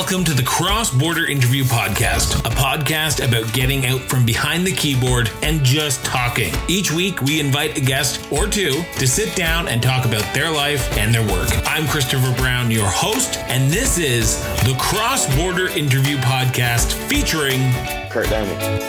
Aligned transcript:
Welcome 0.00 0.24
to 0.24 0.32
the 0.32 0.42
Cross 0.42 0.92
Border 0.92 1.26
Interview 1.26 1.62
Podcast, 1.62 2.34
a 2.46 2.54
podcast 2.54 3.22
about 3.22 3.52
getting 3.52 3.84
out 3.84 4.00
from 4.00 4.24
behind 4.24 4.66
the 4.66 4.72
keyboard 4.72 5.30
and 5.42 5.62
just 5.62 6.02
talking. 6.06 6.54
Each 6.68 6.90
week, 6.90 7.20
we 7.20 7.38
invite 7.38 7.76
a 7.76 7.82
guest 7.82 8.26
or 8.32 8.46
two 8.46 8.82
to 8.98 9.06
sit 9.06 9.36
down 9.36 9.68
and 9.68 9.82
talk 9.82 10.06
about 10.06 10.24
their 10.32 10.50
life 10.50 10.96
and 10.96 11.14
their 11.14 11.20
work. 11.28 11.50
I'm 11.66 11.86
Christopher 11.86 12.34
Brown, 12.38 12.70
your 12.70 12.88
host, 12.88 13.36
and 13.40 13.70
this 13.70 13.98
is 13.98 14.42
the 14.64 14.74
Cross 14.80 15.36
Border 15.36 15.68
Interview 15.68 16.16
Podcast 16.16 16.94
featuring 16.94 17.60
Kirk 18.08 18.30
Diamond. 18.30 18.82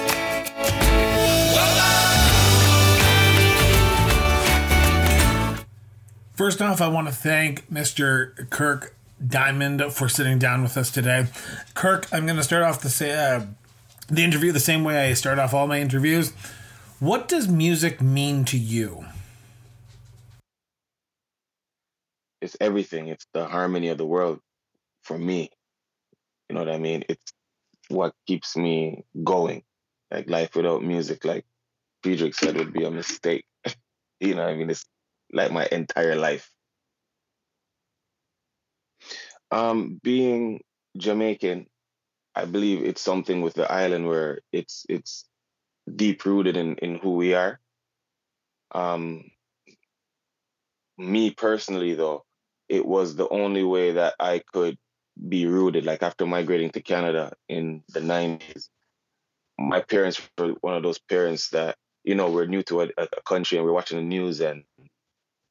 First 6.31 6.61
off, 6.61 6.79
I 6.79 6.87
want 6.87 7.09
to 7.09 7.13
thank 7.13 7.69
Mr. 7.69 8.49
Kirk 8.49 8.95
Diamond 9.27 9.83
for 9.93 10.09
sitting 10.09 10.39
down 10.39 10.63
with 10.63 10.77
us 10.77 10.91
today. 10.91 11.27
Kirk, 11.73 12.07
I'm 12.11 12.25
going 12.25 12.37
to 12.37 12.43
start 12.43 12.63
off 12.63 12.81
the 12.81 13.11
uh, 13.11 13.45
the 14.07 14.23
interview 14.23 14.51
the 14.51 14.59
same 14.59 14.83
way 14.83 15.09
I 15.09 15.13
start 15.13 15.39
off 15.39 15.53
all 15.53 15.67
my 15.67 15.79
interviews. 15.79 16.33
What 16.99 17.27
does 17.27 17.47
music 17.47 18.01
mean 18.01 18.45
to 18.45 18.57
you? 18.57 19.05
It's 22.41 22.57
everything. 22.59 23.07
It's 23.07 23.27
the 23.33 23.45
harmony 23.45 23.89
of 23.89 23.97
the 23.97 24.05
world 24.05 24.39
for 25.03 25.17
me. 25.17 25.49
You 26.49 26.55
know 26.55 26.61
what 26.61 26.73
I 26.73 26.79
mean? 26.79 27.03
It's 27.07 27.33
what 27.87 28.13
keeps 28.27 28.57
me 28.57 29.05
going. 29.23 29.63
Like 30.09 30.29
life 30.29 30.55
without 30.55 30.83
music, 30.83 31.23
like 31.23 31.45
Friedrich 32.03 32.35
said, 32.35 32.57
would 32.57 32.73
be 32.73 32.83
a 32.83 32.91
mistake. 32.91 33.45
you 34.19 34.35
know 34.35 34.43
what 34.43 34.51
I 34.51 34.55
mean? 34.55 34.69
It's 34.69 34.85
like 35.31 35.51
my 35.51 35.67
entire 35.71 36.15
life. 36.15 36.51
Um, 39.51 39.99
being 40.01 40.61
Jamaican, 40.97 41.67
I 42.35 42.45
believe 42.45 42.83
it's 42.83 43.01
something 43.01 43.41
with 43.41 43.53
the 43.53 43.69
island 43.71 44.07
where 44.07 44.39
it's 44.53 44.85
it's 44.87 45.25
deep 45.93 46.25
rooted 46.25 46.55
in 46.55 46.75
in 46.77 46.95
who 46.95 47.15
we 47.15 47.33
are. 47.33 47.59
Um, 48.73 49.29
me 50.97 51.31
personally, 51.31 51.95
though, 51.95 52.23
it 52.69 52.85
was 52.85 53.15
the 53.15 53.27
only 53.29 53.63
way 53.63 53.93
that 53.93 54.15
I 54.19 54.41
could 54.53 54.77
be 55.27 55.45
rooted. 55.45 55.85
Like 55.85 56.03
after 56.03 56.25
migrating 56.25 56.69
to 56.71 56.81
Canada 56.81 57.33
in 57.49 57.83
the 57.89 57.99
'90s, 57.99 58.69
my 59.59 59.81
parents 59.81 60.21
were 60.37 60.55
one 60.61 60.75
of 60.75 60.83
those 60.83 60.99
parents 60.99 61.49
that 61.49 61.75
you 62.05 62.15
know 62.15 62.31
we're 62.31 62.45
new 62.45 62.63
to 62.63 62.81
a, 62.83 62.89
a 62.97 63.21
country 63.25 63.57
and 63.57 63.65
we're 63.65 63.73
watching 63.73 63.97
the 63.97 64.03
news 64.03 64.39
and 64.39 64.63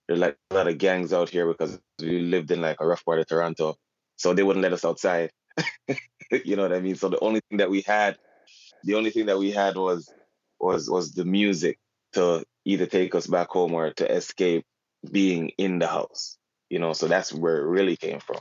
there's 0.09 0.21
like 0.21 0.37
a 0.51 0.55
lot 0.55 0.67
of 0.67 0.79
gangs 0.79 1.13
out 1.13 1.29
here 1.29 1.47
because 1.47 1.79
we 2.01 2.19
lived 2.21 2.51
in 2.51 2.61
like 2.61 2.79
a 2.81 2.87
rough 2.87 3.05
part 3.05 3.21
of 3.21 3.27
Toronto 3.29 3.77
so 4.21 4.35
they 4.35 4.43
wouldn't 4.43 4.63
let 4.63 4.75
us 4.75 4.85
outside. 4.85 5.31
you 6.45 6.55
know 6.55 6.63
what 6.63 6.75
I 6.75 6.81
mean? 6.81 6.95
So 6.95 7.09
the 7.09 7.19
only 7.21 7.41
thing 7.49 7.57
that 7.57 7.71
we 7.71 7.81
had, 7.81 8.19
the 8.85 8.97
only 8.97 9.09
thing 9.09 9.27
that 9.27 9.39
we 9.39 9.51
had 9.51 9.77
was 9.77 10.13
was 10.61 10.91
was 10.91 11.13
the 11.13 11.25
music 11.25 11.79
to 12.13 12.45
either 12.67 12.85
take 12.85 13.15
us 13.15 13.27
back 13.27 13.49
home 13.49 13.73
or 13.73 13.95
to 13.95 14.15
escape 14.15 14.67
being 15.11 15.53
in 15.57 15.79
the 15.79 15.87
house. 15.87 16.37
You 16.69 16.81
know, 16.81 16.93
so 16.93 17.09
that's 17.09 17.33
where 17.33 17.57
it 17.57 17.67
really 17.67 17.97
came 17.97 18.21
from. 18.21 18.41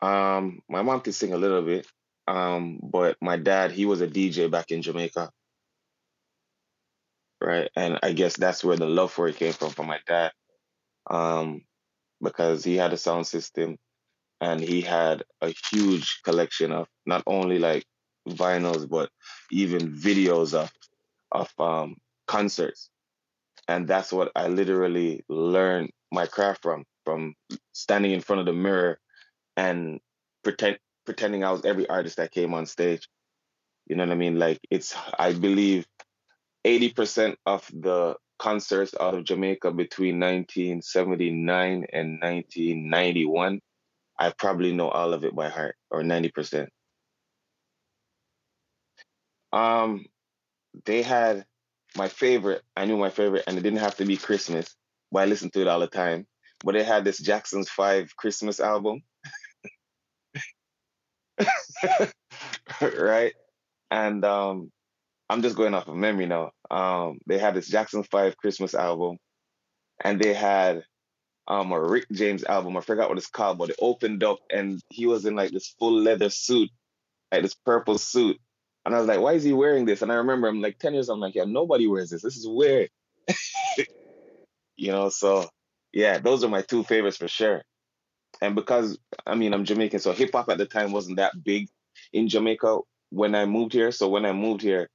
Um, 0.00 0.62
my 0.66 0.80
mom 0.80 1.02
could 1.02 1.14
sing 1.14 1.34
a 1.34 1.38
little 1.38 1.62
bit, 1.62 1.86
um, 2.26 2.80
but 2.82 3.18
my 3.20 3.36
dad, 3.36 3.70
he 3.70 3.84
was 3.84 4.00
a 4.00 4.06
DJ 4.08 4.50
back 4.50 4.70
in 4.70 4.80
Jamaica. 4.80 5.30
Right. 7.38 7.68
And 7.76 7.98
I 8.02 8.12
guess 8.12 8.34
that's 8.34 8.64
where 8.64 8.78
the 8.78 8.86
love 8.86 9.12
for 9.12 9.28
it 9.28 9.36
came 9.36 9.52
from 9.52 9.70
from 9.72 9.88
my 9.88 9.98
dad. 10.06 10.32
Um, 11.10 11.66
because 12.22 12.64
he 12.64 12.76
had 12.76 12.92
a 12.92 12.96
sound 12.96 13.26
system 13.26 13.76
and 14.40 14.60
he 14.60 14.80
had 14.80 15.22
a 15.40 15.52
huge 15.70 16.20
collection 16.24 16.72
of 16.72 16.88
not 17.06 17.22
only 17.26 17.58
like 17.58 17.84
vinyls 18.28 18.88
but 18.88 19.08
even 19.50 19.92
videos 19.92 20.54
of 20.54 20.70
of 21.32 21.52
um, 21.58 21.96
concerts. 22.26 22.90
And 23.68 23.88
that's 23.88 24.12
what 24.12 24.30
i 24.36 24.48
literally 24.48 25.24
learned 25.28 25.90
my 26.12 26.26
craft 26.26 26.62
from 26.62 26.84
from 27.04 27.34
standing 27.72 28.12
in 28.12 28.20
front 28.20 28.40
of 28.40 28.46
the 28.46 28.52
mirror 28.52 28.98
and 29.56 30.00
pretend 30.42 30.78
pretending 31.04 31.44
i 31.44 31.50
was 31.50 31.64
every 31.64 31.88
artist 31.88 32.16
that 32.16 32.32
came 32.32 32.54
on 32.54 32.66
stage. 32.66 33.08
You 33.86 33.96
know 33.96 34.04
what 34.04 34.12
i 34.12 34.16
mean? 34.16 34.38
Like 34.38 34.60
it's 34.70 34.94
i 35.18 35.32
believe 35.32 35.86
80% 36.66 37.36
of 37.46 37.64
the 37.72 38.16
concerts 38.38 38.94
out 38.98 39.14
of 39.14 39.24
Jamaica 39.24 39.72
between 39.72 40.20
1979 40.20 41.86
and 41.92 42.20
1991, 42.20 43.60
I 44.18 44.30
probably 44.30 44.72
know 44.72 44.88
all 44.88 45.12
of 45.12 45.24
it 45.24 45.34
by 45.34 45.48
heart, 45.48 45.76
or 45.90 46.02
90%. 46.02 46.68
Um, 49.52 50.06
they 50.84 51.02
had 51.02 51.44
my 51.96 52.08
favorite. 52.08 52.62
I 52.76 52.84
knew 52.86 52.96
my 52.96 53.10
favorite, 53.10 53.44
and 53.46 53.58
it 53.58 53.62
didn't 53.62 53.80
have 53.80 53.96
to 53.96 54.04
be 54.04 54.16
Christmas, 54.16 54.74
but 55.10 55.20
I 55.20 55.26
listened 55.26 55.52
to 55.54 55.60
it 55.60 55.68
all 55.68 55.80
the 55.80 55.86
time. 55.86 56.26
But 56.64 56.72
they 56.72 56.84
had 56.84 57.04
this 57.04 57.18
Jackson's 57.18 57.68
Five 57.68 58.16
Christmas 58.16 58.60
album, 58.60 59.02
right? 62.80 63.34
And 63.90 64.24
um, 64.24 64.70
I'm 65.28 65.42
just 65.42 65.56
going 65.56 65.74
off 65.74 65.88
of 65.88 65.96
memory 65.96 66.26
now. 66.26 66.52
Um, 66.70 67.18
they 67.26 67.38
had 67.38 67.54
this 67.54 67.68
Jackson 67.68 68.04
Five 68.04 68.36
Christmas 68.36 68.74
album, 68.74 69.18
and 70.02 70.20
they 70.20 70.34
had 70.34 70.84
um 71.48 71.72
a 71.72 71.80
Rick 71.80 72.06
James 72.12 72.44
album. 72.44 72.76
I 72.76 72.80
forgot 72.80 73.08
what 73.08 73.18
it's 73.18 73.28
called, 73.28 73.58
but 73.58 73.70
it 73.70 73.76
opened 73.80 74.24
up 74.24 74.38
and 74.50 74.80
he 74.90 75.06
was 75.06 75.24
in 75.26 75.34
like 75.36 75.50
this 75.50 75.74
full 75.78 76.00
leather 76.00 76.30
suit, 76.30 76.70
like 77.32 77.42
this 77.42 77.54
purple 77.54 77.98
suit. 77.98 78.38
And 78.84 78.94
I 78.94 78.98
was 78.98 79.08
like, 79.08 79.20
why 79.20 79.32
is 79.32 79.42
he 79.42 79.52
wearing 79.52 79.84
this? 79.84 80.02
And 80.02 80.12
I 80.12 80.16
remember 80.16 80.46
I'm 80.46 80.60
like 80.60 80.78
10 80.78 80.94
years, 80.94 81.08
old. 81.08 81.16
I'm 81.16 81.20
like, 81.20 81.34
yeah, 81.34 81.44
nobody 81.44 81.88
wears 81.88 82.10
this. 82.10 82.22
This 82.22 82.36
is 82.36 82.46
weird. 82.48 82.88
you 84.76 84.92
know, 84.92 85.08
so 85.08 85.48
yeah, 85.92 86.18
those 86.18 86.44
are 86.44 86.48
my 86.48 86.62
two 86.62 86.84
favorites 86.84 87.16
for 87.16 87.28
sure. 87.28 87.62
And 88.40 88.54
because 88.54 88.98
I 89.26 89.34
mean 89.34 89.54
I'm 89.54 89.64
Jamaican, 89.64 90.00
so 90.00 90.12
hip 90.12 90.30
hop 90.32 90.48
at 90.50 90.58
the 90.58 90.66
time 90.66 90.92
wasn't 90.92 91.16
that 91.16 91.32
big 91.42 91.68
in 92.12 92.28
Jamaica 92.28 92.78
when 93.10 93.34
I 93.34 93.46
moved 93.46 93.72
here. 93.72 93.90
So 93.90 94.08
when 94.08 94.26
I 94.26 94.32
moved 94.32 94.62
here, 94.62 94.88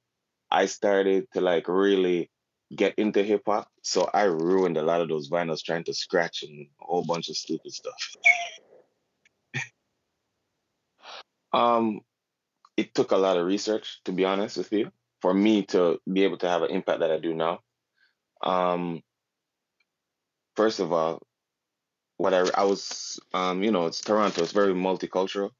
I 0.52 0.66
started 0.66 1.26
to 1.32 1.40
like 1.40 1.66
really 1.66 2.30
get 2.76 2.94
into 2.96 3.22
hip 3.22 3.42
hop. 3.46 3.68
So 3.82 4.08
I 4.12 4.24
ruined 4.24 4.76
a 4.76 4.82
lot 4.82 5.00
of 5.00 5.08
those 5.08 5.30
vinyls 5.30 5.64
trying 5.64 5.84
to 5.84 5.94
scratch 5.94 6.42
and 6.42 6.66
a 6.80 6.84
whole 6.84 7.04
bunch 7.04 7.30
of 7.30 7.36
stupid 7.36 7.72
stuff. 7.72 8.16
um, 11.54 12.00
it 12.76 12.94
took 12.94 13.12
a 13.12 13.16
lot 13.16 13.38
of 13.38 13.46
research, 13.46 14.00
to 14.04 14.12
be 14.12 14.26
honest 14.26 14.58
with 14.58 14.70
you, 14.72 14.92
for 15.22 15.32
me 15.32 15.62
to 15.66 15.98
be 16.10 16.24
able 16.24 16.36
to 16.38 16.48
have 16.48 16.62
an 16.62 16.70
impact 16.70 17.00
that 17.00 17.10
I 17.10 17.18
do 17.18 17.32
now. 17.34 17.60
Um, 18.42 19.02
first 20.54 20.80
of 20.80 20.92
all, 20.92 21.22
what 22.18 22.34
I 22.34 22.44
I 22.54 22.64
was, 22.64 23.18
um, 23.32 23.62
you 23.62 23.70
know, 23.70 23.86
it's 23.86 24.02
Toronto. 24.02 24.42
It's 24.42 24.52
very 24.52 24.74
multicultural. 24.74 25.50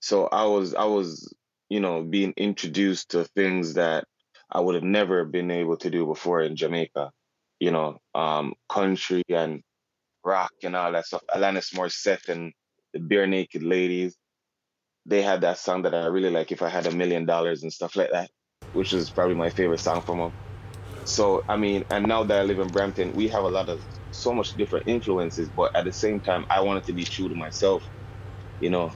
So 0.00 0.26
I 0.26 0.44
was 0.44 0.74
I 0.74 0.84
was 0.84 1.32
you 1.68 1.80
know, 1.80 2.02
being 2.02 2.34
introduced 2.36 3.10
to 3.10 3.24
things 3.24 3.74
that 3.74 4.04
I 4.50 4.60
would 4.60 4.74
have 4.76 4.84
never 4.84 5.24
been 5.24 5.50
able 5.50 5.76
to 5.78 5.90
do 5.90 6.06
before 6.06 6.42
in 6.42 6.56
Jamaica. 6.56 7.10
You 7.60 7.70
know, 7.70 7.98
um, 8.14 8.54
country 8.68 9.22
and 9.28 9.62
rock 10.24 10.52
and 10.62 10.76
all 10.76 10.92
that 10.92 11.06
stuff. 11.06 11.22
Alanis 11.34 11.74
Morissette 11.74 12.28
and 12.28 12.52
the 12.92 13.00
Barenaked 13.00 13.66
Ladies. 13.68 14.16
They 15.06 15.22
had 15.22 15.42
that 15.42 15.58
song 15.58 15.82
that 15.82 15.94
I 15.94 16.06
really 16.06 16.30
like, 16.30 16.52
If 16.52 16.62
I 16.62 16.68
Had 16.68 16.86
a 16.86 16.92
Million 16.92 17.26
Dollars 17.26 17.62
and 17.62 17.72
stuff 17.72 17.96
like 17.96 18.10
that, 18.12 18.30
which 18.72 18.92
is 18.92 19.10
probably 19.10 19.34
my 19.36 19.50
favorite 19.50 19.80
song 19.80 20.02
from 20.02 20.18
them. 20.18 20.32
So, 21.04 21.42
I 21.48 21.56
mean, 21.56 21.84
and 21.90 22.06
now 22.08 22.24
that 22.24 22.40
I 22.40 22.44
live 22.44 22.58
in 22.58 22.72
Brampton, 22.72 23.12
we 23.14 23.28
have 23.28 23.44
a 23.44 23.48
lot 23.48 23.68
of 23.68 23.80
so 24.10 24.32
much 24.32 24.52
different 24.52 24.84
influences, 24.88 25.50
but 25.50 25.70
at 25.76 25.84
the 25.84 25.92
same 25.92 26.20
time, 26.20 26.46
I 26.50 26.60
wanted 26.62 26.84
to 26.84 26.94
be 26.94 27.04
true 27.04 27.28
to 27.28 27.34
myself, 27.34 27.84
you 28.60 28.70
know, 28.70 28.92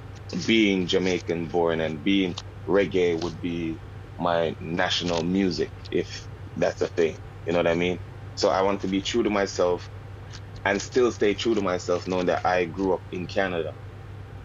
being 0.46 0.86
Jamaican 0.86 1.48
born 1.48 1.80
and 1.80 2.02
being 2.02 2.34
reggae 2.68 3.22
would 3.22 3.40
be 3.40 3.80
my 4.18 4.56
national 4.60 5.22
music, 5.24 5.72
if 5.90 6.28
that's 6.56 6.82
a 6.82 6.88
thing. 6.88 7.18
You 7.46 7.52
know 7.54 7.60
what 7.60 7.68
I 7.68 7.74
mean? 7.74 8.00
So 8.36 8.50
I 8.50 8.62
want 8.62 8.82
to 8.82 8.88
be 8.88 9.02
true 9.02 9.24
to 9.24 9.30
myself 9.30 9.90
and 10.64 10.82
still 10.82 11.12
stay 11.12 11.34
true 11.34 11.54
to 11.56 11.62
myself, 11.62 12.06
knowing 12.08 12.26
that 12.26 12.42
I 12.46 12.66
grew 12.66 12.94
up 12.94 13.02
in 13.12 13.26
Canada. 13.28 13.74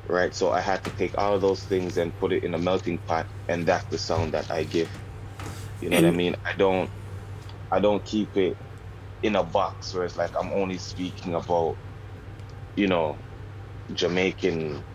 Right? 0.10 0.36
So 0.36 0.52
I 0.52 0.62
had 0.62 0.84
to 0.86 0.92
take 0.92 1.18
all 1.18 1.36
of 1.36 1.42
those 1.42 1.64
things 1.64 1.98
and 1.98 2.18
put 2.18 2.34
it 2.34 2.44
in 2.44 2.54
a 2.56 2.60
melting 2.60 3.00
pot, 3.08 3.28
and 3.50 3.68
that's 3.68 3.88
the 3.88 4.00
sound 4.00 4.34
that 4.34 4.52
I 4.52 4.66
give. 4.66 4.92
You 5.82 5.90
know 5.92 5.98
and, 5.98 6.06
what 6.08 6.08
I 6.10 6.12
mean? 6.12 6.36
I 6.46 6.54
don't 6.58 6.92
I 7.72 7.80
don't 7.82 8.06
keep 8.06 8.38
it 8.38 8.58
in 9.24 9.36
a 9.36 9.44
box 9.44 9.94
where 9.94 10.06
it's 10.06 10.18
like 10.18 10.32
I'm 10.40 10.54
only 10.54 10.78
speaking 10.80 11.36
about, 11.36 11.78
you 12.76 12.88
know, 12.88 13.20
Jamaican 13.94 14.86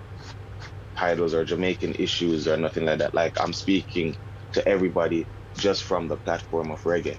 titles 0.99 1.33
or 1.33 1.45
Jamaican 1.45 1.95
issues 1.95 2.49
or 2.49 2.57
nothing 2.57 2.85
like 2.85 2.99
that. 2.99 3.15
Like 3.15 3.41
I'm 3.41 3.53
speaking 3.53 4.17
to 4.53 4.67
everybody 4.67 5.27
just 5.57 5.85
from 5.85 6.09
the 6.09 6.17
platform 6.17 6.71
of 6.71 6.83
reggae. 6.83 7.19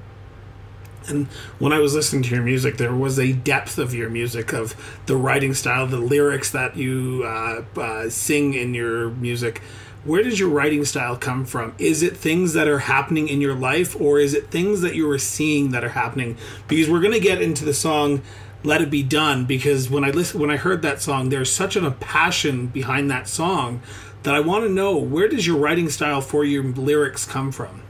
And 1.07 1.27
when 1.59 1.71
I 1.71 1.79
was 1.79 1.95
listening 1.95 2.23
to 2.23 2.35
your 2.35 2.43
music, 2.43 2.75
there 2.75 2.93
was 2.93 3.17
a 3.17 3.31
depth 3.31 3.77
of 3.77 3.93
your 3.93 4.09
music, 4.09 4.51
of 4.51 4.75
the 5.05 5.15
writing 5.15 5.53
style, 5.53 5.87
the 5.87 5.97
lyrics 5.97 6.51
that 6.51 6.75
you 6.75 7.23
uh, 7.25 7.63
uh, 7.79 8.09
sing 8.09 8.53
in 8.53 8.73
your 8.73 9.09
music. 9.11 9.61
Where 10.03 10.23
does 10.23 10.39
your 10.39 10.49
writing 10.49 10.83
style 10.83 11.15
come 11.15 11.45
from? 11.45 11.73
Is 11.77 12.03
it 12.03 12.17
things 12.17 12.53
that 12.53 12.67
are 12.67 12.79
happening 12.79 13.29
in 13.29 13.39
your 13.39 13.55
life, 13.55 13.99
or 13.99 14.19
is 14.19 14.33
it 14.33 14.51
things 14.51 14.81
that 14.81 14.95
you 14.95 15.09
are 15.09 15.17
seeing 15.17 15.71
that 15.71 15.83
are 15.83 15.89
happening? 15.89 16.37
Because 16.67 16.89
we're 16.89 17.01
going 17.01 17.13
to 17.13 17.19
get 17.19 17.41
into 17.41 17.63
the 17.63 17.73
song 17.73 18.21
"Let 18.63 18.81
It 18.81 18.89
Be 18.91 19.03
Done." 19.03 19.45
Because 19.45 19.89
when 19.89 20.03
I 20.03 20.11
listen, 20.11 20.39
when 20.41 20.51
I 20.51 20.57
heard 20.57 20.81
that 20.83 21.01
song, 21.01 21.29
there's 21.29 21.53
such 21.53 21.75
a 21.75 21.91
passion 21.91 22.67
behind 22.67 23.09
that 23.11 23.27
song 23.27 23.83
that 24.23 24.35
I 24.35 24.39
want 24.41 24.65
to 24.65 24.71
know 24.71 24.97
where 24.97 25.27
does 25.29 25.47
your 25.47 25.57
writing 25.57 25.89
style 25.89 26.21
for 26.21 26.43
your 26.45 26.63
lyrics 26.63 27.25
come 27.25 27.51
from? 27.51 27.83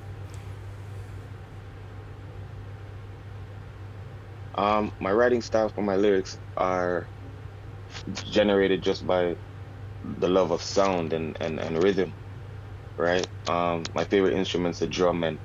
Um, 4.55 4.91
my 4.99 5.11
writing 5.11 5.41
style 5.41 5.69
for 5.69 5.81
my 5.83 5.95
lyrics 5.95 6.37
are 6.57 7.09
generated 8.25 8.83
just 8.83 9.05
by 9.07 9.37
the 10.03 10.29
love 10.29 10.51
of 10.51 10.61
sound 10.63 11.13
and, 11.13 11.37
and, 11.41 11.59
and 11.59 11.83
rhythm, 11.83 12.15
right? 12.97 13.27
Um, 13.47 13.91
my 13.95 14.05
favorite 14.05 14.35
instrument's 14.35 14.79
the 14.79 14.87
drum, 14.87 15.23
and 15.23 15.39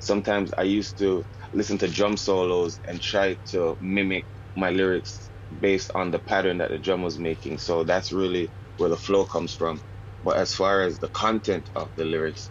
sometimes 0.00 0.52
I 0.58 0.64
used 0.64 0.98
to 0.98 1.26
listen 1.52 1.78
to 1.78 1.88
drum 1.88 2.16
solos 2.16 2.80
and 2.84 3.00
try 3.00 3.38
to 3.50 3.76
mimic 3.80 4.26
my 4.56 4.70
lyrics 4.70 5.30
based 5.60 5.92
on 5.94 6.10
the 6.12 6.20
pattern 6.20 6.58
that 6.58 6.70
the 6.70 6.78
drum 6.78 7.02
was 7.02 7.18
making. 7.18 7.58
So 7.58 7.84
that's 7.84 8.12
really 8.12 8.52
where 8.78 8.90
the 8.90 8.96
flow 8.98 9.26
comes 9.26 9.54
from. 9.54 9.80
But 10.22 10.38
as 10.38 10.54
far 10.54 10.82
as 10.82 10.98
the 10.98 11.10
content 11.10 11.70
of 11.76 11.90
the 11.96 12.04
lyrics, 12.04 12.50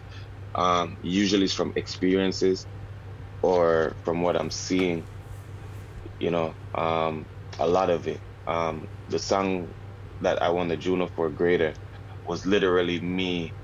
um, 0.54 0.98
usually 1.02 1.44
it's 1.46 1.54
from 1.54 1.72
experiences 1.76 2.66
or 3.42 3.96
from 4.04 4.22
what 4.22 4.36
I'm 4.36 4.50
seeing 4.52 5.04
you 6.20 6.32
know, 6.32 6.54
um, 6.74 7.26
a 7.60 7.68
lot 7.68 7.90
of 7.90 8.08
it. 8.08 8.22
Um, 8.48 8.88
the 9.08 9.20
song 9.20 9.72
that 10.20 10.42
I 10.42 10.50
won 10.50 10.68
the 10.68 10.78
Juno 10.78 11.10
for 11.16 11.30
Greater 11.30 11.74
was 12.24 12.46
literally 12.46 13.00
me 13.00 13.54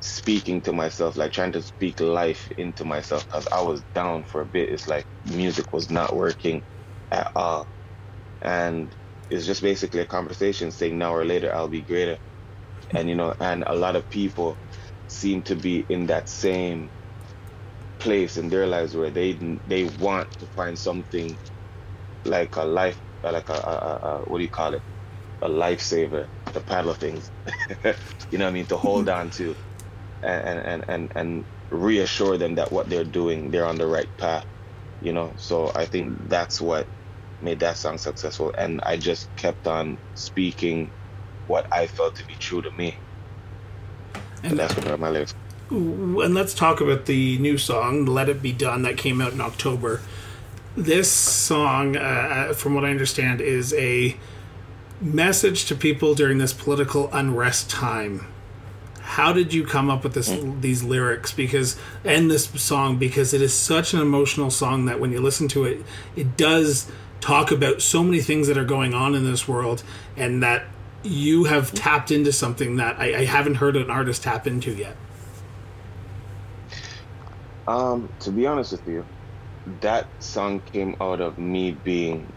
speaking 0.00 0.62
to 0.62 0.72
myself, 0.74 1.16
like 1.16 1.32
trying 1.32 1.52
to 1.52 1.62
speak 1.62 2.00
life 2.00 2.48
into 2.58 2.84
myself 2.84 3.26
because 3.26 3.48
I 3.52 3.62
was 3.62 3.84
down 3.94 4.24
for 4.24 4.42
a 4.42 4.46
bit. 4.46 4.70
It's 4.70 4.88
like 4.88 5.06
music 5.24 5.72
was 5.72 5.90
not 5.90 6.16
working 6.16 6.62
at 7.12 7.30
all. 7.36 7.68
And 8.40 8.88
it's 9.30 9.46
just 9.46 9.62
basically 9.62 10.00
a 10.00 10.06
conversation 10.06 10.70
saying 10.72 10.98
now 10.98 11.14
or 11.14 11.24
later 11.24 11.54
I'll 11.54 11.68
be 11.68 11.82
greater. 11.82 12.18
And 12.90 13.08
you 13.08 13.14
know, 13.14 13.34
and 13.38 13.62
a 13.66 13.74
lot 13.74 13.94
of 13.94 14.08
people 14.10 14.56
seem 15.06 15.42
to 15.42 15.54
be 15.54 15.84
in 15.88 16.06
that 16.06 16.28
same 16.28 16.90
place 17.98 18.36
in 18.36 18.48
their 18.48 18.66
lives 18.66 18.96
where 18.96 19.10
they 19.10 19.32
they 19.68 19.84
want 20.00 20.30
to 20.32 20.46
find 20.46 20.76
something 20.76 21.36
like 22.24 22.56
a 22.56 22.64
life, 22.64 23.00
like 23.22 23.48
a, 23.48 23.52
a, 23.52 23.56
a, 23.56 24.18
what 24.26 24.38
do 24.38 24.42
you 24.42 24.50
call 24.50 24.74
it? 24.74 24.82
A 25.42 25.48
lifesaver, 25.48 26.26
the 26.52 26.60
paddle 26.60 26.94
things. 26.94 27.30
you 28.30 28.38
know 28.38 28.44
what 28.44 28.50
I 28.50 28.52
mean? 28.52 28.66
To 28.66 28.76
hold 28.76 29.06
mm-hmm. 29.06 29.20
on 29.20 29.30
to, 29.30 29.56
and 30.22 30.58
and 30.58 30.84
and 30.88 31.12
and 31.14 31.44
reassure 31.70 32.36
them 32.36 32.56
that 32.56 32.70
what 32.70 32.88
they're 32.88 33.04
doing, 33.04 33.50
they're 33.50 33.66
on 33.66 33.76
the 33.76 33.86
right 33.86 34.08
path. 34.18 34.46
You 35.00 35.12
know, 35.12 35.32
so 35.36 35.72
I 35.74 35.86
think 35.86 36.28
that's 36.28 36.60
what 36.60 36.86
made 37.42 37.60
that 37.60 37.76
song 37.76 37.98
successful, 37.98 38.52
and 38.56 38.80
I 38.82 38.96
just 38.96 39.34
kept 39.36 39.66
on 39.66 39.98
speaking 40.14 40.90
what 41.46 41.66
I 41.72 41.86
felt 41.86 42.16
to 42.16 42.26
be 42.26 42.34
true 42.34 42.62
to 42.62 42.70
me, 42.70 42.96
and, 44.14 44.52
and 44.52 44.58
that's 44.58 44.76
what 44.76 45.00
my 45.00 45.10
lyrics. 45.10 45.34
And 45.70 46.34
let's 46.34 46.54
talk 46.54 46.80
about 46.80 47.06
the 47.06 47.38
new 47.38 47.58
song, 47.58 48.04
"Let 48.04 48.28
It 48.28 48.42
Be 48.42 48.52
Done," 48.52 48.82
that 48.82 48.96
came 48.96 49.20
out 49.20 49.32
in 49.32 49.40
October. 49.40 50.00
This 50.76 51.10
song, 51.10 51.96
uh, 51.96 52.00
uh, 52.00 52.52
from 52.54 52.74
what 52.74 52.84
I 52.84 52.90
understand, 52.90 53.40
is 53.40 53.74
a 53.74 54.16
message 55.00 55.66
to 55.66 55.74
people 55.74 56.14
during 56.14 56.38
this 56.38 56.52
political 56.52 57.10
unrest 57.12 57.68
time. 57.68 58.26
How 59.00 59.32
did 59.32 59.52
you 59.52 59.66
come 59.66 59.90
up 59.90 60.04
with 60.04 60.14
this 60.14 60.32
these 60.60 60.82
lyrics? 60.82 61.32
Because 61.32 61.76
and 62.04 62.30
this 62.30 62.46
song 62.62 62.98
because 62.98 63.34
it 63.34 63.42
is 63.42 63.52
such 63.52 63.92
an 63.92 64.00
emotional 64.00 64.50
song 64.50 64.86
that 64.86 65.00
when 65.00 65.12
you 65.12 65.20
listen 65.20 65.48
to 65.48 65.64
it, 65.64 65.84
it 66.16 66.36
does 66.36 66.90
talk 67.22 67.52
about 67.52 67.82
so 67.82 68.04
many 68.04 68.20
things 68.20 68.48
that 68.48 68.58
are 68.58 68.66
going 68.66 68.94
on 68.94 69.14
in 69.14 69.24
this 69.24 69.48
world, 69.48 69.84
and 70.16 70.42
that 70.42 70.68
you 71.02 71.44
have 71.44 71.72
tapped 71.74 72.10
into 72.12 72.32
something 72.32 72.76
that 72.76 73.00
I, 73.00 73.20
I 73.20 73.26
haven't 73.26 73.56
heard 73.56 73.76
an 73.76 73.90
artist 73.90 74.24
tap 74.24 74.46
into 74.46 74.72
yet. 74.74 74.98
Um, 77.66 78.10
to 78.20 78.32
be 78.32 78.46
honest 78.46 78.72
with 78.72 78.86
you, 78.86 79.08
that 79.66 80.10
song 80.20 80.62
came 80.62 80.96
out 81.00 81.20
of 81.20 81.38
me 81.38 81.72
being 81.72 82.32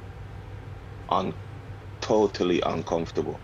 un- 1.09 1.35
totally 2.01 2.61
uncomfortable. 2.65 3.41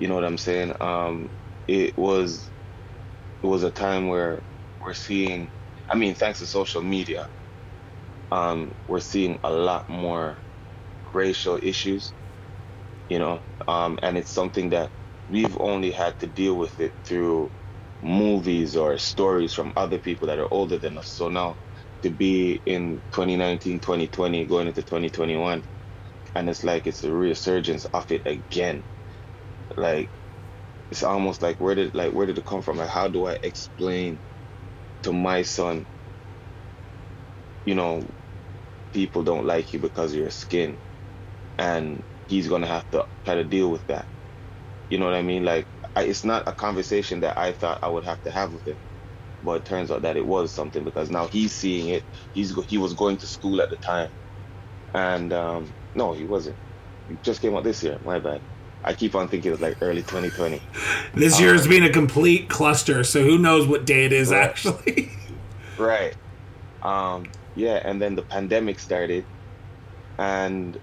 You 0.00 0.08
know 0.08 0.16
what 0.16 0.24
I'm 0.24 0.38
saying? 0.38 0.74
Um, 0.80 1.30
it 1.68 1.96
was 1.98 2.52
it 3.42 3.46
was 3.48 3.64
a 3.64 3.72
time 3.72 4.08
where 4.08 4.44
we're 4.84 4.94
seeing, 4.94 5.52
I 5.88 5.96
mean, 5.96 6.14
thanks 6.14 6.40
to 6.40 6.46
social 6.46 6.82
media, 6.82 7.30
um, 8.30 8.72
we're 8.86 9.00
seeing 9.00 9.38
a 9.44 9.52
lot 9.52 9.88
more 9.90 10.40
racial 11.14 11.58
issues. 11.62 12.14
You 13.08 13.20
know, 13.20 13.44
um, 13.68 13.98
and 14.02 14.18
it's 14.18 14.32
something 14.32 14.70
that 14.70 14.92
we've 15.28 15.56
only 15.60 15.92
had 15.92 16.18
to 16.20 16.28
deal 16.28 16.56
with 16.56 16.80
it 16.80 16.94
through 17.06 17.52
movies 18.02 18.76
or 18.76 18.98
stories 18.98 19.54
from 19.54 19.72
other 19.76 19.98
people 19.98 20.28
that 20.28 20.38
are 20.40 20.52
older 20.52 20.78
than 20.78 20.98
us. 20.98 21.08
So 21.10 21.28
now 21.28 21.58
to 22.02 22.10
be 22.10 22.62
in 22.66 23.02
2019, 23.12 23.80
2020, 23.80 24.46
going 24.46 24.68
into 24.68 24.82
2021, 24.82 25.64
and 26.34 26.50
it's 26.50 26.64
like 26.64 26.86
it's 26.86 27.04
a 27.04 27.12
resurgence 27.12 27.86
of 27.86 28.10
it 28.12 28.22
again. 28.26 28.84
Like 29.76 30.12
it's 30.90 31.04
almost 31.04 31.42
like 31.42 31.60
where 31.60 31.76
did 31.76 31.94
like 31.94 32.12
where 32.14 32.26
did 32.26 32.38
it 32.38 32.46
come 32.46 32.62
from? 32.62 32.78
Like 32.78 32.90
how 32.90 33.08
do 33.08 33.26
I 33.26 33.38
explain 33.42 34.20
to 35.04 35.12
my 35.12 35.42
son, 35.42 35.86
you 37.64 37.74
know, 37.74 38.06
people 38.92 39.22
don't 39.22 39.46
like 39.46 39.72
you 39.72 39.78
because 39.78 40.12
of 40.12 40.18
your 40.18 40.30
skin, 40.30 40.76
and 41.58 42.02
he's 42.28 42.48
gonna 42.48 42.66
have 42.66 42.88
to 42.90 43.06
try 43.24 43.34
to 43.34 43.44
deal 43.44 43.70
with 43.70 43.86
that. 43.86 44.06
You 44.90 44.98
know 44.98 45.06
what 45.06 45.14
I 45.14 45.22
mean? 45.22 45.44
Like 45.44 45.66
I, 45.96 46.04
it's 46.04 46.24
not 46.24 46.48
a 46.48 46.52
conversation 46.52 47.20
that 47.20 47.38
I 47.38 47.52
thought 47.52 47.80
I 47.82 47.88
would 47.88 48.04
have 48.04 48.22
to 48.22 48.30
have 48.30 48.52
with 48.52 48.66
him 48.66 48.76
but 49.44 49.56
it 49.56 49.64
turns 49.66 49.90
out 49.90 50.02
that 50.02 50.16
it 50.16 50.26
was 50.26 50.50
something 50.50 50.84
because 50.84 51.10
now 51.10 51.26
he's 51.26 51.52
seeing 51.52 51.88
it. 51.88 52.02
He's 52.32 52.54
he 52.66 52.78
was 52.78 52.94
going 52.94 53.18
to 53.18 53.26
school 53.26 53.60
at 53.60 53.70
the 53.70 53.76
time, 53.76 54.08
and 54.94 55.32
um, 55.32 55.74
no, 55.94 56.12
he 56.12 56.24
wasn't. 56.24 56.56
He 57.08 57.16
just 57.22 57.42
came 57.42 57.54
out 57.54 57.64
this 57.64 57.82
year. 57.82 57.98
My 58.04 58.18
bad. 58.18 58.40
I 58.82 58.92
keep 58.92 59.14
on 59.14 59.28
thinking 59.28 59.48
it 59.48 59.52
was 59.52 59.60
like 59.60 59.78
early 59.80 60.02
2020. 60.02 60.60
This 61.14 61.40
year 61.40 61.52
has 61.52 61.62
um, 61.62 61.70
been 61.70 61.84
a 61.84 61.90
complete 61.90 62.50
cluster, 62.50 63.02
so 63.04 63.22
who 63.22 63.38
knows 63.38 63.66
what 63.66 63.86
day 63.86 64.04
it 64.04 64.12
is 64.12 64.30
right. 64.30 64.42
actually. 64.42 65.10
right. 65.78 66.14
Um, 66.82 67.24
yeah, 67.54 67.80
and 67.84 68.00
then 68.02 68.14
the 68.16 68.22
pandemic 68.24 68.80
started, 68.80 69.26
and 70.18 70.78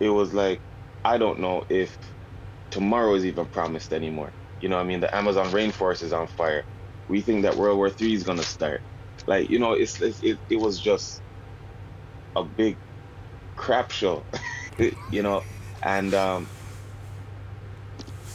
it 0.00 0.10
was 0.10 0.34
like, 0.34 0.62
I 1.04 1.18
don't 1.18 1.40
know 1.40 1.64
if 1.70 1.98
tomorrow 2.70 3.14
is 3.14 3.26
even 3.26 3.46
promised 3.46 3.92
anymore. 3.92 4.34
You 4.60 4.68
know, 4.68 4.78
I 4.78 4.84
mean, 4.84 5.00
the 5.00 5.14
Amazon 5.14 5.46
rainforest 5.52 6.02
is 6.02 6.12
on 6.12 6.28
fire 6.28 6.64
we 7.08 7.20
think 7.20 7.42
that 7.42 7.56
World 7.56 7.76
War 7.76 7.90
Three 7.90 8.14
is 8.14 8.24
gonna 8.24 8.42
start. 8.42 8.82
Like 9.26 9.50
you 9.50 9.58
know, 9.58 9.72
it's, 9.72 10.00
it's 10.00 10.20
it 10.22 10.40
it 10.48 10.56
was 10.56 10.80
just 10.80 11.22
a 12.36 12.44
big 12.44 12.78
crap 13.56 13.90
show, 13.90 14.26
you 15.10 15.22
know, 15.22 15.42
and 15.84 16.14
um, 16.14 16.50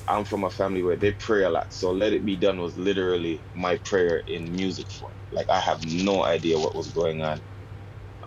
I'm 0.07 0.25
from 0.25 0.43
a 0.45 0.51
family 0.51 0.83
where 0.83 0.97
they 0.97 1.13
pray 1.13 1.43
a 1.43 1.49
lot. 1.51 1.73
So 1.73 1.91
"Let 1.91 2.13
It 2.13 2.25
Be 2.25 2.37
Done" 2.37 2.59
was 2.61 2.77
literally 2.77 3.45
my 3.55 3.77
prayer 3.85 4.19
in 4.27 4.53
music 4.55 4.91
form. 4.91 5.13
Like 5.31 5.49
I 5.49 5.59
have 5.61 5.85
no 5.85 6.23
idea 6.23 6.59
what 6.59 6.75
was 6.75 6.93
going 6.93 7.23
on. 7.23 7.41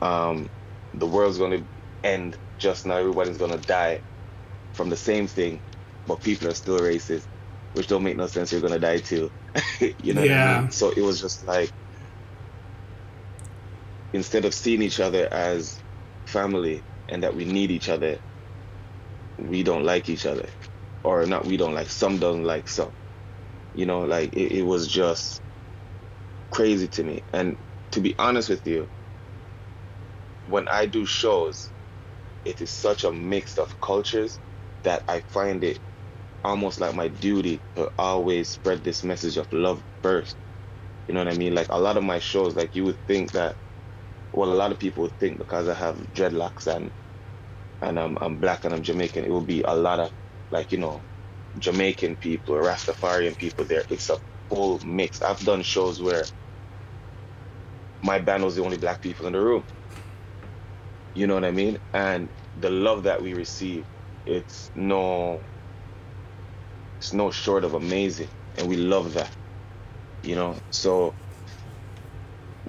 Um, 0.02 0.50
the 0.94 1.06
world's 1.08 1.38
gonna 1.38 1.66
end 2.04 2.38
just 2.58 2.86
now. 2.86 2.96
Everybody's 2.98 3.38
gonna 3.38 3.58
die 3.58 4.02
from 4.74 4.90
the 4.90 4.96
same 4.96 5.28
thing, 5.28 5.62
but 6.06 6.22
people 6.22 6.48
are 6.48 6.54
still 6.54 6.80
racist 6.80 7.26
which 7.72 7.88
don't 7.88 8.04
make 8.04 8.16
no 8.16 8.26
sense. 8.28 8.52
You're 8.52 8.62
gonna 8.62 8.80
die 8.80 9.00
too. 9.00 9.32
you 9.98 10.14
know 10.14 10.22
yeah. 10.22 10.32
I 10.32 10.40
mean? 10.40 10.70
So 10.70 10.90
it 10.96 11.02
was 11.02 11.20
just 11.20 11.44
like 11.44 11.72
instead 14.12 14.46
of 14.46 14.54
seeing 14.54 14.82
each 14.82 15.00
other 15.00 15.28
as 15.32 15.82
family 16.26 16.86
and 17.08 17.24
that 17.24 17.34
we 17.36 17.46
need 17.46 17.72
each 17.72 17.90
other, 17.90 18.20
we 19.38 19.62
don't 19.64 19.84
like 19.84 20.08
each 20.08 20.26
other, 20.26 20.48
or 21.04 21.26
not. 21.26 21.46
We 21.46 21.56
don't 21.56 21.74
like 21.74 21.90
some. 21.90 22.18
Don't 22.18 22.44
like 22.44 22.68
some. 22.68 22.92
You 23.74 23.86
know, 23.86 24.02
like 24.02 24.34
it, 24.34 24.52
it 24.60 24.62
was 24.64 24.88
just 24.88 25.40
crazy 26.52 26.88
to 26.88 27.04
me. 27.04 27.24
And 27.32 27.58
to 27.92 28.00
be 28.00 28.16
honest 28.18 28.48
with 28.50 28.66
you, 28.66 28.88
when 30.46 30.68
I 30.68 30.86
do 30.86 31.06
shows, 31.06 31.72
it 32.44 32.60
is 32.62 32.72
such 32.72 33.04
a 33.04 33.12
mix 33.12 33.58
of 33.58 33.80
cultures 33.80 34.40
that 34.84 35.04
I 35.08 35.20
find 35.28 35.64
it 35.64 35.80
almost 36.44 36.80
like 36.80 36.94
my 36.94 37.08
duty 37.08 37.62
to 37.76 37.90
always 37.98 38.50
spread 38.50 38.84
this 38.84 39.04
message 39.04 39.36
of 39.36 39.48
love 39.52 39.84
first. 40.02 40.36
You 41.08 41.14
know 41.14 41.24
what 41.24 41.34
I 41.34 41.38
mean? 41.38 41.54
Like 41.54 41.68
a 41.70 41.80
lot 41.80 41.96
of 41.98 42.04
my 42.04 42.18
shows, 42.20 42.56
like 42.56 42.74
you 42.74 42.84
would 42.84 42.98
think 43.06 43.32
that 43.32 43.56
well, 44.32 44.52
a 44.52 44.54
lot 44.54 44.72
of 44.72 44.78
people 44.80 45.04
would 45.04 45.18
think 45.18 45.38
because 45.38 45.68
I 45.68 45.74
have 45.74 45.98
dreadlocks 46.12 46.66
and 46.66 46.92
and 47.82 47.98
I'm, 48.00 48.18
I'm 48.20 48.38
black 48.40 48.64
and 48.64 48.74
I'm 48.74 48.82
Jamaican, 48.82 49.24
it 49.24 49.30
will 49.30 49.46
be 49.46 49.62
a 49.62 49.74
lot 49.74 50.00
of 50.00 50.12
like 50.50 50.72
you 50.72 50.78
know 50.78 51.04
Jamaican 51.58 52.16
people 52.18 52.56
Rastafarian 52.56 53.38
people 53.38 53.66
there. 53.66 53.84
It's 53.90 54.10
a 54.10 54.18
whole 54.50 54.80
mix. 54.84 55.22
I've 55.22 55.40
done 55.40 55.62
shows 55.62 56.02
where 56.02 56.24
my 58.02 58.18
band 58.20 58.44
was 58.44 58.56
the 58.56 58.64
only 58.64 58.78
black 58.78 59.02
people 59.02 59.26
in 59.26 59.34
the 59.34 59.40
room. 59.40 59.64
You 61.14 61.26
know 61.26 61.34
what 61.34 61.44
I 61.46 61.52
mean? 61.52 61.78
And 61.94 62.32
the 62.56 62.70
love 62.70 63.04
that 63.04 63.22
we 63.22 63.34
receive, 63.34 63.86
it's 64.26 64.70
no 64.74 65.44
it's 67.00 67.12
no 67.14 67.30
short 67.30 67.64
of 67.64 67.74
amazing. 67.74 68.30
And 68.56 68.68
we 68.68 68.76
love 68.76 69.14
that. 69.14 69.36
You 70.22 70.36
know, 70.36 70.60
so 70.70 71.16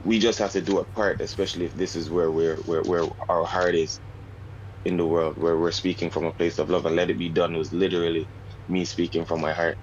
we 0.03 0.19
just 0.19 0.39
have 0.39 0.53
to 0.53 0.61
do 0.61 0.79
our 0.79 0.85
part, 0.85 1.21
especially 1.21 1.65
if 1.65 1.73
this 1.73 1.95
is 1.95 2.09
where 2.09 2.31
we're 2.31 2.57
where, 2.57 2.83
where 2.83 3.05
our 3.29 3.45
heart 3.45 3.75
is 3.75 3.99
in 4.85 4.97
the 4.97 5.05
world, 5.05 5.37
where 5.37 5.57
we're 5.57 5.71
speaking 5.71 6.09
from 6.09 6.25
a 6.25 6.31
place 6.31 6.59
of 6.59 6.69
love 6.69 6.85
and 6.85 6.95
let 6.95 7.09
it 7.09 7.17
be 7.17 7.29
done 7.29 7.55
was 7.55 7.71
literally 7.71 8.27
me 8.67 8.85
speaking 8.85 9.25
from 9.25 9.41
my 9.41 9.53
heart. 9.53 9.77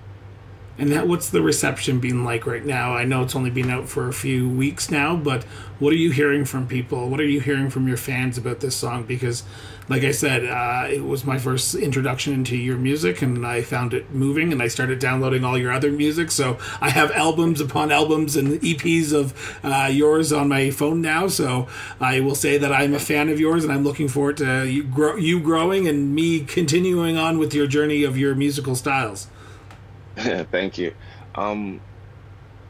And 0.78 0.92
that, 0.92 1.08
what's 1.08 1.30
the 1.30 1.42
reception 1.42 1.98
been 1.98 2.24
like 2.24 2.46
right 2.46 2.64
now? 2.64 2.94
I 2.94 3.04
know 3.04 3.22
it's 3.22 3.34
only 3.34 3.50
been 3.50 3.68
out 3.68 3.88
for 3.88 4.06
a 4.06 4.12
few 4.12 4.48
weeks 4.48 4.90
now, 4.90 5.16
but 5.16 5.42
what 5.80 5.92
are 5.92 5.96
you 5.96 6.12
hearing 6.12 6.44
from 6.44 6.68
people? 6.68 7.08
What 7.08 7.18
are 7.18 7.26
you 7.26 7.40
hearing 7.40 7.68
from 7.68 7.88
your 7.88 7.96
fans 7.96 8.38
about 8.38 8.60
this 8.60 8.76
song? 8.76 9.02
Because, 9.02 9.42
like 9.88 10.04
I 10.04 10.10
said, 10.10 10.44
uh, 10.44 10.86
it 10.90 11.04
was 11.04 11.24
my 11.24 11.38
first 11.38 11.74
introduction 11.74 12.34
into 12.34 12.56
your 12.56 12.76
music, 12.76 13.22
and 13.22 13.46
I 13.46 13.62
found 13.62 13.94
it 13.94 14.12
moving, 14.12 14.52
and 14.52 14.62
I 14.62 14.68
started 14.68 14.98
downloading 14.98 15.44
all 15.44 15.56
your 15.56 15.72
other 15.72 15.90
music. 15.90 16.30
So 16.30 16.58
I 16.80 16.90
have 16.90 17.10
albums 17.12 17.60
upon 17.60 17.90
albums 17.90 18.36
and 18.36 18.60
EPs 18.60 19.12
of 19.12 19.58
uh, 19.64 19.88
yours 19.90 20.32
on 20.32 20.48
my 20.48 20.70
phone 20.70 21.00
now. 21.00 21.28
So 21.28 21.68
I 22.00 22.20
will 22.20 22.34
say 22.34 22.58
that 22.58 22.72
I'm 22.72 22.94
a 22.94 22.98
fan 22.98 23.30
of 23.30 23.40
yours, 23.40 23.64
and 23.64 23.72
I'm 23.72 23.82
looking 23.84 24.08
forward 24.08 24.36
to 24.38 24.68
you, 24.68 24.84
grow, 24.84 25.16
you 25.16 25.40
growing 25.40 25.88
and 25.88 26.14
me 26.14 26.40
continuing 26.40 27.16
on 27.16 27.38
with 27.38 27.54
your 27.54 27.66
journey 27.66 28.04
of 28.04 28.18
your 28.18 28.34
musical 28.34 28.74
styles. 28.74 29.28
Thank 30.16 30.76
you. 30.76 30.94
Um, 31.34 31.80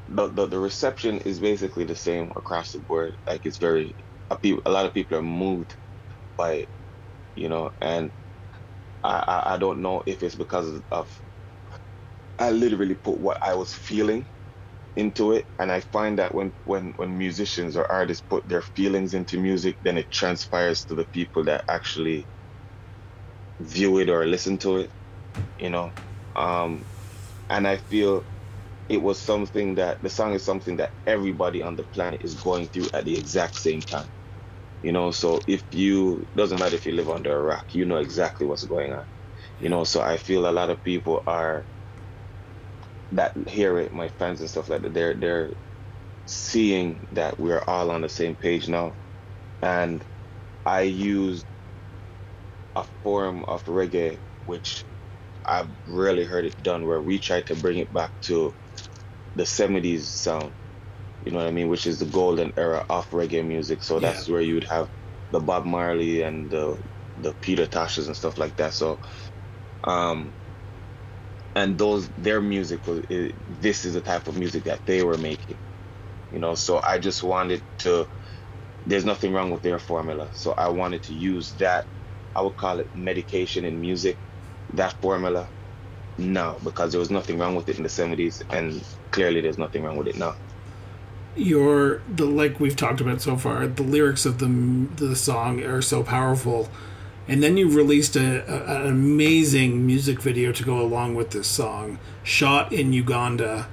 the, 0.08 0.28
the, 0.28 0.46
the 0.46 0.58
reception 0.58 1.18
is 1.18 1.40
basically 1.40 1.84
the 1.84 1.96
same 1.96 2.30
across 2.36 2.72
the 2.72 2.78
board. 2.78 3.14
Like 3.26 3.44
it's 3.44 3.56
very 3.56 3.94
a, 4.30 4.36
pe- 4.36 4.58
a 4.64 4.70
lot 4.70 4.86
of 4.86 4.94
people 4.94 5.18
are 5.18 5.22
moved 5.22 5.74
by 6.36 6.66
you 7.38 7.48
know, 7.50 7.72
and 7.82 8.12
I, 9.04 9.24
I, 9.46 9.54
I 9.54 9.58
don't 9.58 9.82
know 9.82 10.02
if 10.06 10.22
it's 10.22 10.36
because 10.36 10.82
of 10.92 11.10
I 12.38 12.52
literally 12.52 12.96
put 12.96 13.20
what 13.20 13.38
I 13.42 13.54
was 13.56 13.74
feeling 13.74 14.26
into 14.96 15.32
it, 15.32 15.46
and 15.58 15.72
I 15.72 15.80
find 15.80 16.18
that 16.18 16.34
when 16.34 16.54
when 16.64 16.94
when 16.96 17.18
musicians 17.18 17.76
or 17.76 17.90
artists 17.90 18.24
put 18.28 18.48
their 18.48 18.62
feelings 18.62 19.14
into 19.14 19.40
music, 19.40 19.78
then 19.82 19.98
it 19.98 20.10
transpires 20.12 20.84
to 20.86 20.94
the 20.96 21.06
people 21.12 21.44
that 21.46 21.64
actually 21.68 22.28
view 23.60 23.98
it 23.98 24.10
or 24.10 24.26
listen 24.26 24.58
to 24.58 24.78
it, 24.78 24.92
you 25.58 25.70
know. 25.70 25.92
Um, 26.36 26.86
and 27.50 27.68
I 27.68 27.78
feel 27.78 28.24
it 28.88 29.02
was 29.02 29.20
something 29.22 29.76
that 29.76 30.02
the 30.02 30.10
song 30.10 30.34
is 30.34 30.44
something 30.44 30.78
that 30.78 30.92
everybody 31.06 31.62
on 31.62 31.76
the 31.76 31.84
planet 31.84 32.22
is 32.24 32.36
going 32.36 32.68
through 32.68 32.88
at 32.94 33.06
the 33.06 33.18
exact 33.18 33.56
same 33.56 33.82
time. 33.82 34.08
You 34.82 34.92
know, 34.92 35.10
so 35.12 35.40
if 35.48 35.64
you 35.72 36.28
doesn't 36.36 36.60
matter 36.60 36.76
if 36.76 36.86
you 36.86 36.92
live 36.92 37.10
under 37.10 37.36
a 37.36 37.42
rock, 37.42 37.66
you 37.74 37.84
know 37.86 37.98
exactly 37.98 38.46
what's 38.46 38.64
going 38.66 38.92
on. 38.92 39.06
You 39.58 39.70
know, 39.70 39.84
so 39.84 40.02
I 40.02 40.18
feel 40.18 40.48
a 40.48 40.52
lot 40.52 40.70
of 40.70 40.82
people 40.84 41.22
are 41.26 41.68
that 43.12 43.32
hear 43.48 43.78
it, 43.78 43.92
my 43.92 44.08
fans 44.18 44.40
and 44.40 44.50
stuff 44.50 44.68
like 44.68 44.82
that. 44.82 44.94
They're 44.94 45.14
they're 45.18 45.54
seeing 46.26 47.06
that 47.12 47.38
we're 47.40 47.62
all 47.66 47.90
on 47.90 48.02
the 48.02 48.08
same 48.10 48.36
page 48.36 48.68
now, 48.68 48.98
and 49.62 50.04
I 50.66 50.82
use 50.82 51.44
a 52.76 52.84
form 53.02 53.44
of 53.46 53.64
reggae 53.64 54.22
which 54.44 54.84
I've 55.44 55.70
rarely 55.86 56.24
heard 56.24 56.46
it 56.46 56.62
done 56.62 56.86
where 56.86 57.02
we 57.02 57.20
try 57.20 57.42
to 57.42 57.56
bring 57.56 57.78
it 57.78 57.92
back 57.92 58.12
to 58.22 58.56
the 59.36 59.44
70s 59.44 60.06
sound. 60.08 60.57
You 61.28 61.34
know 61.34 61.40
what 61.40 61.48
I 61.48 61.52
mean? 61.52 61.68
Which 61.70 61.86
is 61.86 62.00
the 62.00 62.06
golden 62.06 62.52
era 62.58 62.86
of 62.90 63.10
reggae 63.10 63.46
music. 63.46 63.84
So 63.84 64.00
that's 64.00 64.28
yeah. 64.28 64.28
where 64.28 64.42
you 64.42 64.56
would 64.56 64.68
have 64.70 64.90
the 65.30 65.40
Bob 65.40 65.66
Marley 65.66 66.22
and 66.22 66.50
the 66.50 66.82
the 67.16 67.34
Peter 67.42 67.66
Toshes 67.68 68.08
and 68.08 68.16
stuff 68.16 68.38
like 68.38 68.56
that. 68.56 68.74
So, 68.74 69.00
um, 69.84 70.36
and 71.56 71.78
those 71.78 72.10
their 72.16 72.40
music 72.40 72.86
was 72.86 73.02
it, 73.10 73.36
this 73.46 73.84
is 73.86 73.94
the 73.94 74.02
type 74.02 74.28
of 74.28 74.38
music 74.38 74.64
that 74.64 74.82
they 74.86 75.04
were 75.04 75.18
making. 75.18 75.58
You 76.30 76.40
know, 76.40 76.56
so 76.56 76.82
I 76.84 76.98
just 76.98 77.22
wanted 77.24 77.64
to. 77.80 78.08
There's 78.86 79.06
nothing 79.06 79.32
wrong 79.34 79.50
with 79.52 79.62
their 79.62 79.80
formula, 79.80 80.30
so 80.34 80.54
I 80.58 80.70
wanted 80.70 81.04
to 81.04 81.14
use 81.14 81.54
that. 81.56 81.86
I 82.34 82.42
would 82.42 82.56
call 82.56 82.80
it 82.80 82.90
medication 82.94 83.64
in 83.66 83.80
music 83.80 84.18
that 84.74 84.96
formula? 85.02 85.52
No, 86.18 86.58
because 86.64 86.92
there 86.92 87.00
was 87.00 87.10
nothing 87.10 87.38
wrong 87.38 87.56
with 87.56 87.68
it 87.68 87.78
in 87.78 87.82
the 87.84 87.88
70s, 87.90 88.42
and 88.50 88.82
clearly 89.12 89.40
there's 89.42 89.58
nothing 89.58 89.84
wrong 89.84 89.96
with 89.98 90.08
it 90.08 90.16
now. 90.16 90.34
Your 91.38 92.02
the 92.08 92.26
like 92.26 92.58
we've 92.58 92.76
talked 92.76 93.00
about 93.00 93.22
so 93.22 93.36
far, 93.36 93.66
the 93.66 93.82
lyrics 93.82 94.26
of 94.26 94.38
the 94.38 94.48
the 94.96 95.14
song 95.14 95.62
are 95.62 95.80
so 95.80 96.02
powerful, 96.02 96.68
and 97.28 97.42
then 97.42 97.56
you 97.56 97.70
released 97.70 98.16
a, 98.16 98.42
a, 98.52 98.82
an 98.82 98.86
amazing 98.88 99.86
music 99.86 100.20
video 100.20 100.50
to 100.52 100.64
go 100.64 100.80
along 100.80 101.14
with 101.14 101.30
this 101.30 101.46
song, 101.46 101.98
shot 102.24 102.72
in 102.72 102.92
Uganda. 102.92 103.68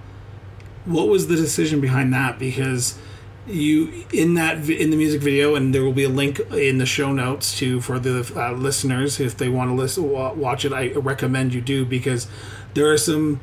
What 0.86 1.08
was 1.08 1.28
the 1.28 1.36
decision 1.36 1.82
behind 1.82 2.14
that? 2.14 2.38
Because 2.38 3.00
you 3.48 4.06
in 4.12 4.34
that 4.36 4.70
in 4.70 4.90
the 4.90 4.98
music 4.98 5.22
video 5.22 5.56
and 5.56 5.74
there 5.74 5.84
will 5.84 5.94
be 5.94 6.04
a 6.04 6.10
link 6.10 6.40
in 6.52 6.80
the 6.80 6.86
show 6.86 7.12
notes 7.12 7.58
to 7.60 7.80
for 7.80 8.00
the 8.00 8.32
uh, 8.36 8.52
listeners 8.54 9.20
if 9.20 9.38
they 9.38 9.50
want 9.50 9.70
to 9.70 9.76
listen 9.76 10.10
watch 10.10 10.66
it 10.66 10.74
i 10.74 10.90
recommend 10.94 11.54
you 11.54 11.62
do 11.62 11.86
because 11.86 12.28
there 12.74 12.92
are 12.92 12.98
some 12.98 13.40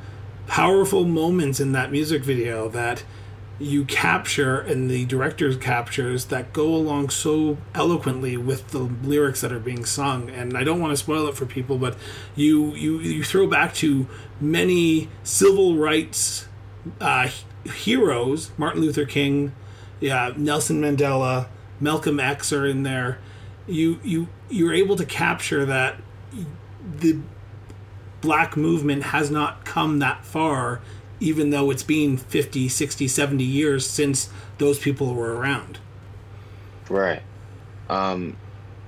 powerful 0.49 1.05
moments 1.05 1.61
in 1.61 1.71
that 1.73 1.93
music 1.93 2.25
video 2.25 2.69
that 2.69 3.05
you 3.59 3.85
capture 3.85 4.61
and 4.61 4.91
the 4.91 5.05
director 5.05 5.55
captures 5.55 6.27
that 6.27 6.53
go 6.53 6.75
along 6.75 7.09
so 7.09 7.57
eloquently 7.75 8.37
with 8.37 8.69
the 8.69 8.79
lyrics 8.79 9.41
that 9.43 9.53
are 9.53 9.61
being 9.61 9.85
sung 9.85 10.29
and 10.31 10.57
i 10.57 10.65
don't 10.65 10.81
want 10.81 10.91
to 10.91 10.97
spoil 10.97 11.29
it 11.29 11.35
for 11.37 11.47
people 11.47 11.79
but 11.79 11.97
you 12.35 12.75
you 12.75 12.99
you 12.99 13.23
throw 13.23 13.47
back 13.47 13.73
to 13.73 14.07
many 14.41 15.09
civil 15.23 15.77
rights 15.77 16.49
uh, 17.01 17.29
heroes 17.65 18.51
martin 18.59 18.81
luther 18.81 19.05
king 19.05 19.53
yeah, 20.03 20.33
Nelson 20.37 20.83
Mandela, 20.83 21.47
Malcolm 21.81 22.19
X 22.19 22.53
are 22.53 22.67
in 22.67 22.83
there. 22.83 23.19
You 23.69 24.01
you 24.03 24.29
you're 24.51 24.75
able 24.75 24.97
to 24.97 25.07
capture 25.07 25.65
that 25.65 25.97
the 26.99 27.21
black 28.21 28.57
movement 28.57 29.05
has 29.05 29.31
not 29.31 29.65
come 29.65 30.01
that 30.01 30.25
far 30.25 30.81
even 31.23 31.51
though 31.51 31.71
it's 31.71 31.83
been 31.83 32.17
50 32.17 32.69
60 32.69 33.09
70 33.09 33.45
years 33.45 33.89
since 33.89 34.29
those 34.59 34.79
people 34.79 35.15
were 35.15 35.35
around 35.35 35.79
right 36.89 37.23
um 37.89 38.37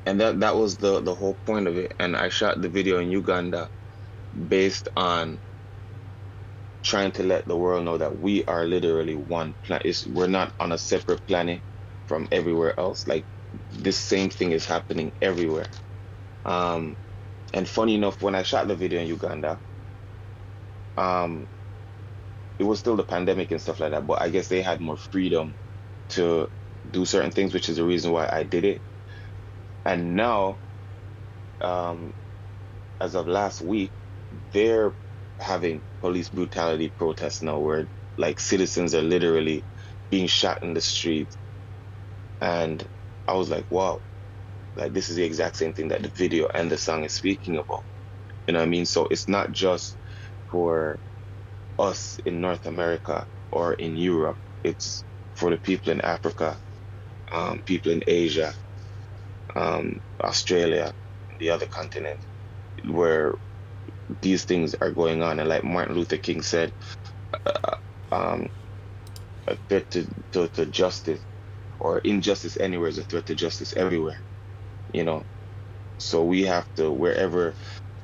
and 0.07 0.21
that 0.21 0.41
that 0.41 0.57
was 0.57 0.77
the 0.77 1.01
the 1.01 1.15
whole 1.15 1.35
point 1.47 1.67
of 1.67 1.79
it 1.79 1.95
and 1.99 2.17
i 2.17 2.29
shot 2.29 2.61
the 2.61 2.69
video 2.69 2.99
in 2.99 3.11
uganda 3.11 3.71
based 4.49 4.89
on 4.97 5.41
trying 6.85 7.13
to 7.13 7.23
let 7.23 7.47
the 7.47 7.57
world 7.57 7.85
know 7.85 7.99
that 7.99 8.19
we 8.21 8.45
are 8.45 8.67
literally 8.67 9.17
one 9.17 9.55
planet. 9.63 10.05
We're 10.07 10.29
not 10.29 10.55
on 10.61 10.71
a 10.71 10.79
separate 10.79 11.27
planet 11.27 11.63
from 12.07 12.29
everywhere 12.31 12.79
else. 12.79 13.07
Like 13.07 13.27
this 13.73 13.99
same 13.99 14.31
thing 14.31 14.53
is 14.53 14.67
happening 14.67 15.13
everywhere. 15.23 15.67
Um, 16.45 16.99
and 17.55 17.67
funny 17.67 17.95
enough, 17.95 18.21
when 18.21 18.35
I 18.35 18.43
shot 18.43 18.69
the 18.69 18.77
video 18.77 19.01
in 19.01 19.09
Uganda, 19.09 19.61
um, 20.97 21.49
it 22.59 22.65
was 22.65 22.81
still 22.81 22.97
the 22.97 23.05
pandemic 23.05 23.53
and 23.53 23.61
stuff 23.63 23.81
like 23.81 23.93
that. 23.93 24.07
But 24.07 24.23
I 24.23 24.31
guess 24.31 24.49
they 24.49 24.63
had 24.63 24.81
more 24.81 24.99
freedom 24.99 25.57
to 26.11 26.49
do 26.91 27.07
certain 27.07 27.33
things, 27.33 27.55
which 27.55 27.69
is 27.71 27.77
the 27.77 27.85
reason 27.85 28.13
why 28.13 28.29
I 28.31 28.45
did 28.45 28.65
it. 28.65 28.83
And 29.85 30.17
now, 30.17 30.61
um, 31.61 32.15
as 33.01 33.15
of 33.17 33.29
last 33.29 33.63
week, 33.63 33.95
they're 34.53 34.95
having 35.41 35.85
police 36.01 36.31
brutality 36.31 36.95
protests 36.97 37.43
now 37.43 37.61
where 37.61 37.89
like 38.19 38.41
citizens 38.41 38.95
are 38.95 39.03
literally 39.03 39.67
being 40.11 40.29
shot 40.29 40.63
in 40.63 40.75
the 40.75 40.81
street 40.83 41.35
and 42.43 42.89
i 43.29 43.35
was 43.35 43.51
like 43.51 43.67
wow 43.71 44.01
like 44.77 44.93
this 44.95 45.11
is 45.11 45.17
the 45.17 45.25
exact 45.25 45.57
same 45.57 45.75
thing 45.75 45.89
that 45.89 46.03
the 46.03 46.13
video 46.17 46.49
and 46.55 46.71
the 46.71 46.79
song 46.79 47.05
is 47.05 47.15
speaking 47.15 47.57
about 47.57 47.85
you 48.47 48.55
know 48.55 48.61
what 48.61 48.67
i 48.67 48.71
mean 48.71 48.87
so 48.87 49.09
it's 49.11 49.29
not 49.29 49.53
just 49.53 49.99
for 50.51 51.01
us 51.79 52.19
in 52.27 52.41
north 52.41 52.67
america 52.67 53.27
or 53.53 53.75
in 53.75 53.97
europe 53.97 54.39
it's 54.65 55.05
for 55.37 55.51
the 55.51 55.59
people 55.59 55.93
in 55.93 56.01
africa 56.03 56.59
um, 57.33 57.63
people 57.67 57.93
in 57.93 58.03
asia 58.07 58.55
um, 59.57 60.01
australia 60.23 60.93
the 61.41 61.51
other 61.51 61.67
continent 61.67 62.21
where 62.85 63.35
these 64.21 64.45
things 64.45 64.75
are 64.81 64.93
going 64.93 65.23
on. 65.23 65.41
And 65.41 65.49
like 65.49 65.65
Martin 65.65 65.95
Luther 65.97 66.19
King 66.19 66.43
said, 66.43 66.73
uh, 67.47 67.77
um, 68.13 68.49
a 69.47 69.57
threat 69.69 69.91
to, 69.91 70.07
to, 70.33 70.49
to, 70.49 70.67
justice 70.67 71.21
or 71.81 71.99
injustice 71.99 72.57
anywhere 72.59 72.89
is 72.89 72.99
a 72.99 73.05
threat 73.05 73.27
to 73.27 73.35
justice 73.35 73.75
everywhere. 73.77 74.21
You 74.93 75.05
know, 75.05 75.25
so 75.99 76.25
we 76.25 76.45
have 76.45 76.67
to 76.77 76.93
wherever 76.93 77.55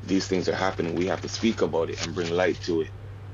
these 0.03 0.27
things 0.27 0.49
are 0.49 0.55
happening, 0.57 0.95
we 0.95 1.07
have 1.07 1.23
to 1.23 1.29
speak 1.29 1.63
about 1.63 1.91
it 1.91 2.05
and 2.05 2.15
bring 2.15 2.31
light 2.31 2.61
to 2.63 2.83
it 2.83 2.91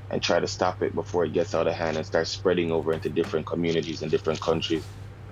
and 0.09 0.21
try 0.21 0.39
to 0.39 0.47
stop 0.47 0.81
it 0.81 0.95
before 0.95 1.25
it 1.25 1.33
gets 1.33 1.53
out 1.53 1.67
of 1.67 1.73
hand 1.73 1.97
and 1.97 2.05
starts 2.05 2.29
spreading 2.29 2.71
over 2.71 2.93
into 2.93 3.09
different 3.09 3.45
communities 3.45 4.01
and 4.01 4.11
different 4.11 4.39
countries 4.39 4.83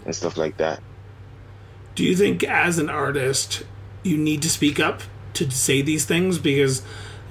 and 0.05 0.15
stuff 0.15 0.37
like 0.37 0.57
that. 0.57 0.81
Do 1.95 2.03
you 2.03 2.15
think, 2.15 2.43
as 2.43 2.77
an 2.77 2.89
artist, 2.89 3.63
you 4.03 4.17
need 4.17 4.41
to 4.41 4.49
speak 4.49 4.79
up 4.79 5.01
to 5.33 5.49
say 5.49 5.81
these 5.81 6.05
things? 6.05 6.37
Because 6.37 6.81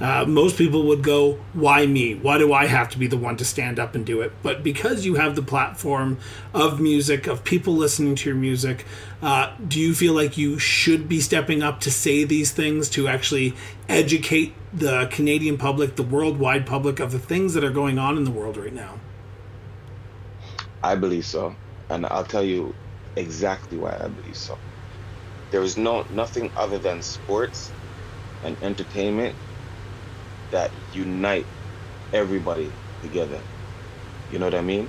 uh, 0.00 0.24
most 0.26 0.58
people 0.58 0.82
would 0.84 1.02
go, 1.02 1.34
Why 1.52 1.86
me? 1.86 2.14
Why 2.14 2.38
do 2.38 2.52
I 2.52 2.66
have 2.66 2.88
to 2.90 2.98
be 2.98 3.06
the 3.06 3.16
one 3.16 3.36
to 3.36 3.44
stand 3.44 3.78
up 3.78 3.94
and 3.94 4.04
do 4.04 4.20
it? 4.22 4.32
But 4.42 4.64
because 4.64 5.06
you 5.06 5.14
have 5.14 5.36
the 5.36 5.42
platform 5.42 6.18
of 6.52 6.80
music, 6.80 7.28
of 7.28 7.44
people 7.44 7.74
listening 7.74 8.16
to 8.16 8.28
your 8.28 8.36
music, 8.36 8.84
uh, 9.22 9.54
do 9.66 9.78
you 9.78 9.94
feel 9.94 10.12
like 10.12 10.36
you 10.36 10.58
should 10.58 11.08
be 11.08 11.20
stepping 11.20 11.62
up 11.62 11.80
to 11.80 11.90
say 11.90 12.24
these 12.24 12.50
things 12.50 12.90
to 12.90 13.06
actually 13.06 13.54
educate 13.88 14.54
the 14.72 15.06
Canadian 15.12 15.56
public, 15.56 15.94
the 15.94 16.02
worldwide 16.02 16.66
public, 16.66 16.98
of 16.98 17.12
the 17.12 17.20
things 17.20 17.54
that 17.54 17.62
are 17.62 17.70
going 17.70 17.98
on 17.98 18.16
in 18.16 18.24
the 18.24 18.32
world 18.32 18.56
right 18.56 18.74
now? 18.74 18.98
I 20.82 20.96
believe 20.96 21.24
so. 21.24 21.54
And 21.88 22.04
I'll 22.06 22.24
tell 22.24 22.44
you 22.44 22.74
exactly 23.14 23.78
why 23.78 23.96
I 24.00 24.08
believe 24.08 24.36
so. 24.36 24.58
There 25.52 25.62
is 25.62 25.76
no 25.76 26.04
nothing 26.10 26.50
other 26.56 26.78
than 26.78 27.00
sports 27.00 27.70
and 28.42 28.56
entertainment 28.60 29.36
that 30.54 30.70
unite 30.92 31.46
everybody 32.12 32.70
together. 33.02 33.40
You 34.30 34.38
know 34.38 34.46
what 34.46 34.54
I 34.54 34.62
mean? 34.62 34.88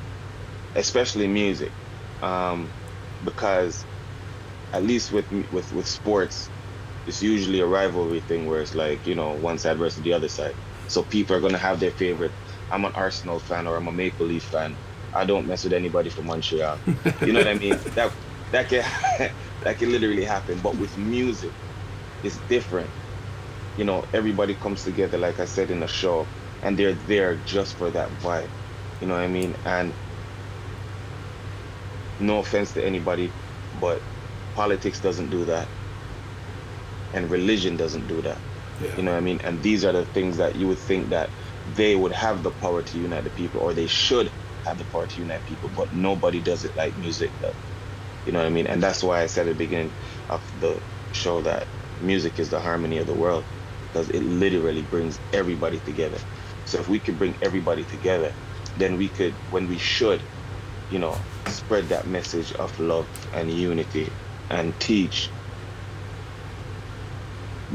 Especially 0.76 1.28
music, 1.28 1.72
um, 2.22 2.70
because 3.24 3.84
at 4.74 4.84
least 4.84 5.12
with 5.12 5.26
with 5.52 5.72
with 5.74 5.88
sports, 5.88 6.50
it's 7.08 7.22
usually 7.22 7.62
a 7.62 7.66
rivalry 7.66 8.20
thing 8.22 8.46
where 8.46 8.62
it's 8.62 8.76
like 8.76 9.08
you 9.08 9.16
know 9.16 9.34
one 9.34 9.58
side 9.58 9.78
versus 9.78 10.04
the 10.04 10.14
other 10.14 10.30
side. 10.30 10.56
So 10.88 11.04
people 11.04 11.36
are 11.36 11.42
gonna 11.42 11.58
have 11.58 11.80
their 11.80 11.92
favorite. 11.92 12.32
I'm 12.70 12.86
an 12.86 12.92
Arsenal 12.94 13.40
fan 13.40 13.68
or 13.68 13.76
I'm 13.78 13.88
a 13.88 13.92
Maple 13.92 14.28
Leaf 14.28 14.44
fan. 14.44 14.78
I 15.14 15.26
don't 15.26 15.48
mess 15.48 15.64
with 15.64 15.74
anybody 15.74 16.10
from 16.10 16.28
Montreal. 16.28 16.78
You 17.22 17.34
know 17.34 17.40
what 17.40 17.48
I 17.48 17.56
mean? 17.56 17.80
That 17.96 18.14
that 18.52 18.70
can 18.70 18.84
that 19.64 19.80
can 19.80 19.92
literally 19.92 20.26
happen. 20.26 20.60
But 20.60 20.78
with 20.78 20.96
music, 20.96 21.56
it's 22.22 22.38
different 22.38 22.92
you 23.76 23.86
know, 23.86 24.06
everybody 24.14 24.56
comes 24.56 24.84
together, 24.84 25.18
like 25.18 25.40
I 25.40 25.46
said 25.46 25.72
in 25.72 25.82
the 25.82 25.88
show, 25.88 26.32
and 26.62 26.78
they're 26.80 26.96
there 26.96 27.38
just 27.38 27.78
for 27.78 27.92
that 27.92 28.12
vibe. 28.14 28.52
You 29.02 29.08
know 29.08 29.16
what 29.16 29.24
I 29.24 29.28
mean? 29.28 29.58
And 29.66 29.96
no 32.20 32.40
offense 32.40 32.74
to 32.74 32.86
anybody, 32.86 33.36
but 33.74 34.04
politics 34.56 35.02
doesn't 35.02 35.30
do 35.30 35.46
that. 35.46 35.72
And 37.14 37.30
religion 37.32 37.78
doesn't 37.78 38.08
do 38.08 38.22
that. 38.24 38.42
Yeah. 38.80 38.96
You 38.98 39.04
know 39.04 39.12
what 39.12 39.18
I 39.18 39.22
mean? 39.22 39.40
And 39.44 39.64
these 39.64 39.86
are 39.86 39.94
the 39.94 40.06
things 40.06 40.38
that 40.38 40.56
you 40.56 40.68
would 40.68 40.80
think 40.80 41.12
that 41.12 41.32
they 41.66 41.96
would 41.96 42.14
have 42.14 42.44
the 42.44 42.52
power 42.52 42.84
to 42.84 42.98
unite 43.00 43.24
the 43.26 43.32
people, 43.32 43.62
or 43.62 43.74
they 43.74 43.88
should 43.88 44.34
have 44.66 44.78
the 44.78 44.86
power 44.86 45.08
to 45.08 45.22
unite 45.22 45.46
people, 45.46 45.70
but 45.70 45.90
nobody 45.94 46.42
does 46.42 46.64
it 46.66 46.76
like 46.76 46.98
music 46.98 47.34
does. 47.40 47.56
You 48.26 48.34
know 48.34 48.40
what 48.40 48.48
I 48.48 48.52
mean? 48.52 48.68
And 48.68 48.84
that's 48.84 49.04
why 49.04 49.22
I 49.22 49.28
said 49.28 49.48
at 49.48 49.52
the 49.52 49.56
beginning 49.56 49.96
of 50.30 50.44
the 50.54 50.82
show 51.14 51.42
that 51.44 51.70
music 52.00 52.40
is 52.40 52.50
the 52.50 52.60
harmony 52.62 52.98
of 53.00 53.08
the 53.08 53.16
world 53.16 53.48
because 53.96 54.10
it 54.10 54.24
literally 54.24 54.82
brings 54.82 55.18
everybody 55.32 55.80
together. 55.80 56.18
So 56.66 56.78
if 56.80 56.90
we 56.90 57.00
could 57.00 57.18
bring 57.18 57.34
everybody 57.42 57.86
together, 57.86 58.34
then 58.78 58.98
we 58.98 59.08
could, 59.08 59.32
when 59.52 59.70
we 59.70 59.78
should, 59.78 60.20
you 60.92 61.00
know, 61.00 61.16
spread 61.48 61.88
that 61.88 62.06
message 62.06 62.52
of 62.56 62.78
love 62.78 63.08
and 63.34 63.50
unity 63.50 64.12
and 64.50 64.78
teach 64.82 65.30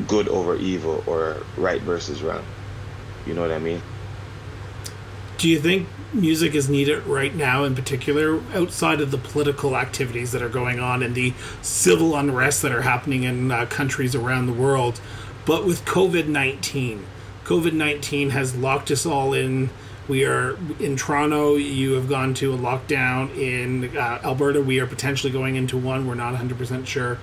good 0.09 0.29
over 0.29 0.57
evil 0.57 1.03
or 1.07 1.39
right 1.57 1.81
versus 1.81 2.23
wrong. 2.23 2.45
You 3.27 3.33
know 3.33 3.41
what 3.41 3.53
I 3.53 3.59
mean? 3.59 3.81
Do 5.39 5.49
you 5.49 5.59
think 5.59 5.89
music 6.13 6.55
is 6.55 6.69
needed 6.69 7.07
right 7.07 7.35
now, 7.35 7.65
in 7.65 7.75
particular, 7.75 8.43
outside 8.53 9.01
of 9.01 9.11
the 9.11 9.17
political 9.17 9.75
activities 9.75 10.33
that 10.33 10.43
are 10.43 10.51
going 10.51 10.81
on 10.81 11.03
and 11.03 11.15
the 11.15 11.33
civil 11.63 12.15
unrest 12.15 12.61
that 12.61 12.73
are 12.73 12.83
happening 12.83 13.23
in 13.23 13.51
uh, 13.51 13.65
countries 13.65 14.15
around 14.15 14.49
the 14.49 14.53
world? 14.53 15.01
But 15.47 15.65
with 15.65 15.85
COVID 15.85 16.27
19, 16.27 17.05
COVID 17.45 17.73
19 17.73 18.31
has 18.31 18.57
locked 18.57 18.91
us 18.91 19.07
all 19.07 19.33
in. 19.33 19.71
We 20.09 20.25
are 20.25 20.57
in 20.79 20.97
Toronto. 20.97 21.57
You 21.57 21.93
have 21.93 22.09
gone 22.09 22.35
to 22.35 22.53
a 22.53 22.59
lockdown. 22.59 23.37
In 23.37 23.97
uh, 23.97 24.21
Alberta, 24.25 24.61
we 24.61 24.81
are 24.81 24.87
potentially 24.87 25.33
going 25.33 25.57
into 25.57 25.77
one. 25.77 26.07
We're 26.07 26.15
not 26.15 26.35
100% 26.35 26.87
sure. 26.87 27.19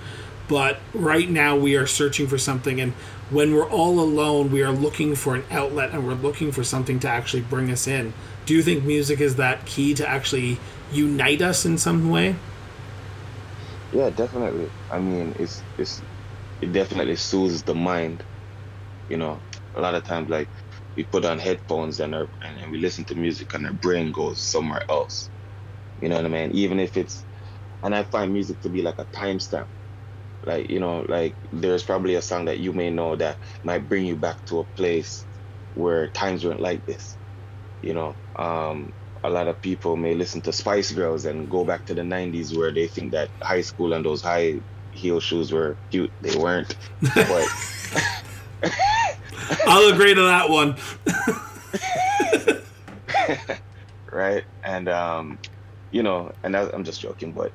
But 0.48 0.78
right 0.94 1.28
now, 1.28 1.56
we 1.56 1.76
are 1.76 1.86
searching 1.86 2.26
for 2.26 2.38
something. 2.38 2.80
And 2.80 2.94
when 3.30 3.54
we're 3.54 3.68
all 3.68 4.00
alone, 4.00 4.50
we 4.50 4.62
are 4.62 4.72
looking 4.72 5.14
for 5.14 5.34
an 5.34 5.44
outlet 5.50 5.90
and 5.90 6.06
we're 6.06 6.14
looking 6.14 6.50
for 6.50 6.64
something 6.64 6.98
to 7.00 7.08
actually 7.08 7.42
bring 7.42 7.70
us 7.70 7.86
in. 7.86 8.14
Do 8.46 8.54
you 8.54 8.62
think 8.62 8.84
music 8.84 9.20
is 9.20 9.36
that 9.36 9.66
key 9.66 9.92
to 9.94 10.08
actually 10.08 10.58
unite 10.90 11.42
us 11.42 11.66
in 11.66 11.76
some 11.76 12.08
way? 12.08 12.36
Yeah, 13.92 14.08
definitely. 14.10 14.70
I 14.90 14.98
mean, 14.98 15.34
it's 15.38 15.62
it's 15.76 16.00
it 16.60 16.72
definitely 16.72 17.16
soothes 17.16 17.62
the 17.64 17.74
mind. 17.74 18.24
You 19.08 19.18
know, 19.18 19.44
a 19.74 19.80
lot 19.80 19.94
of 19.94 20.04
times 20.04 20.30
like 20.30 20.50
we 20.96 21.04
put 21.04 21.24
on 21.24 21.38
headphones 21.38 22.00
and 22.00 22.14
our, 22.14 22.28
and 22.42 22.70
we 22.72 22.78
listen 22.80 23.04
to 23.06 23.14
music 23.16 23.54
and 23.54 23.66
our 23.66 23.72
brain 23.74 24.12
goes 24.12 24.42
somewhere 24.42 24.82
else. 24.90 25.30
You 26.00 26.08
know 26.08 26.16
what 26.16 26.26
I 26.26 26.28
mean? 26.28 26.52
Even 26.52 26.80
if 26.80 26.96
it's, 26.96 27.24
and 27.82 27.94
I 27.94 28.04
find 28.04 28.32
music 28.32 28.60
to 28.62 28.70
be 28.70 28.82
like 28.82 28.96
a 28.98 29.06
timestamp. 29.06 29.68
Like 30.46 30.70
you 30.70 30.80
know, 30.80 31.04
like 31.08 31.36
there's 31.52 31.84
probably 31.84 32.14
a 32.16 32.22
song 32.22 32.46
that 32.46 32.60
you 32.60 32.72
may 32.72 32.90
know 32.90 33.16
that 33.16 33.38
might 33.64 33.88
bring 33.88 34.06
you 34.06 34.16
back 34.16 34.44
to 34.46 34.60
a 34.60 34.66
place 34.76 35.26
where 35.72 36.10
times 36.10 36.44
weren't 36.44 36.60
like 36.60 36.84
this. 36.86 37.18
You 37.82 37.94
know, 37.94 38.18
um, 38.38 38.90
a 39.24 39.30
lot 39.30 39.48
of 39.48 39.60
people 39.62 39.96
may 39.96 40.14
listen 40.14 40.42
to 40.42 40.52
Spice 40.52 40.92
Girls 40.92 41.24
and 41.26 41.50
go 41.50 41.64
back 41.64 41.86
to 41.86 41.94
the 41.94 42.02
90s 42.04 42.56
where 42.56 42.72
they 42.74 42.88
think 42.88 43.12
that 43.12 43.30
high 43.42 43.62
school 43.62 43.92
and 43.94 44.04
those 44.04 44.22
high 44.22 44.60
heel 44.98 45.20
shoes 45.20 45.52
were 45.52 45.78
cute. 45.90 46.12
They 46.20 46.36
weren't. 46.36 46.76
But 47.14 47.46
I'll 49.66 49.92
agree 49.92 50.14
to 50.14 50.22
that 50.22 50.50
one. 50.50 50.76
right, 54.12 54.44
and 54.62 54.88
um, 54.88 55.38
you 55.90 56.02
know, 56.02 56.32
and 56.42 56.56
I, 56.56 56.68
I'm 56.72 56.84
just 56.84 57.00
joking, 57.00 57.32
but 57.32 57.52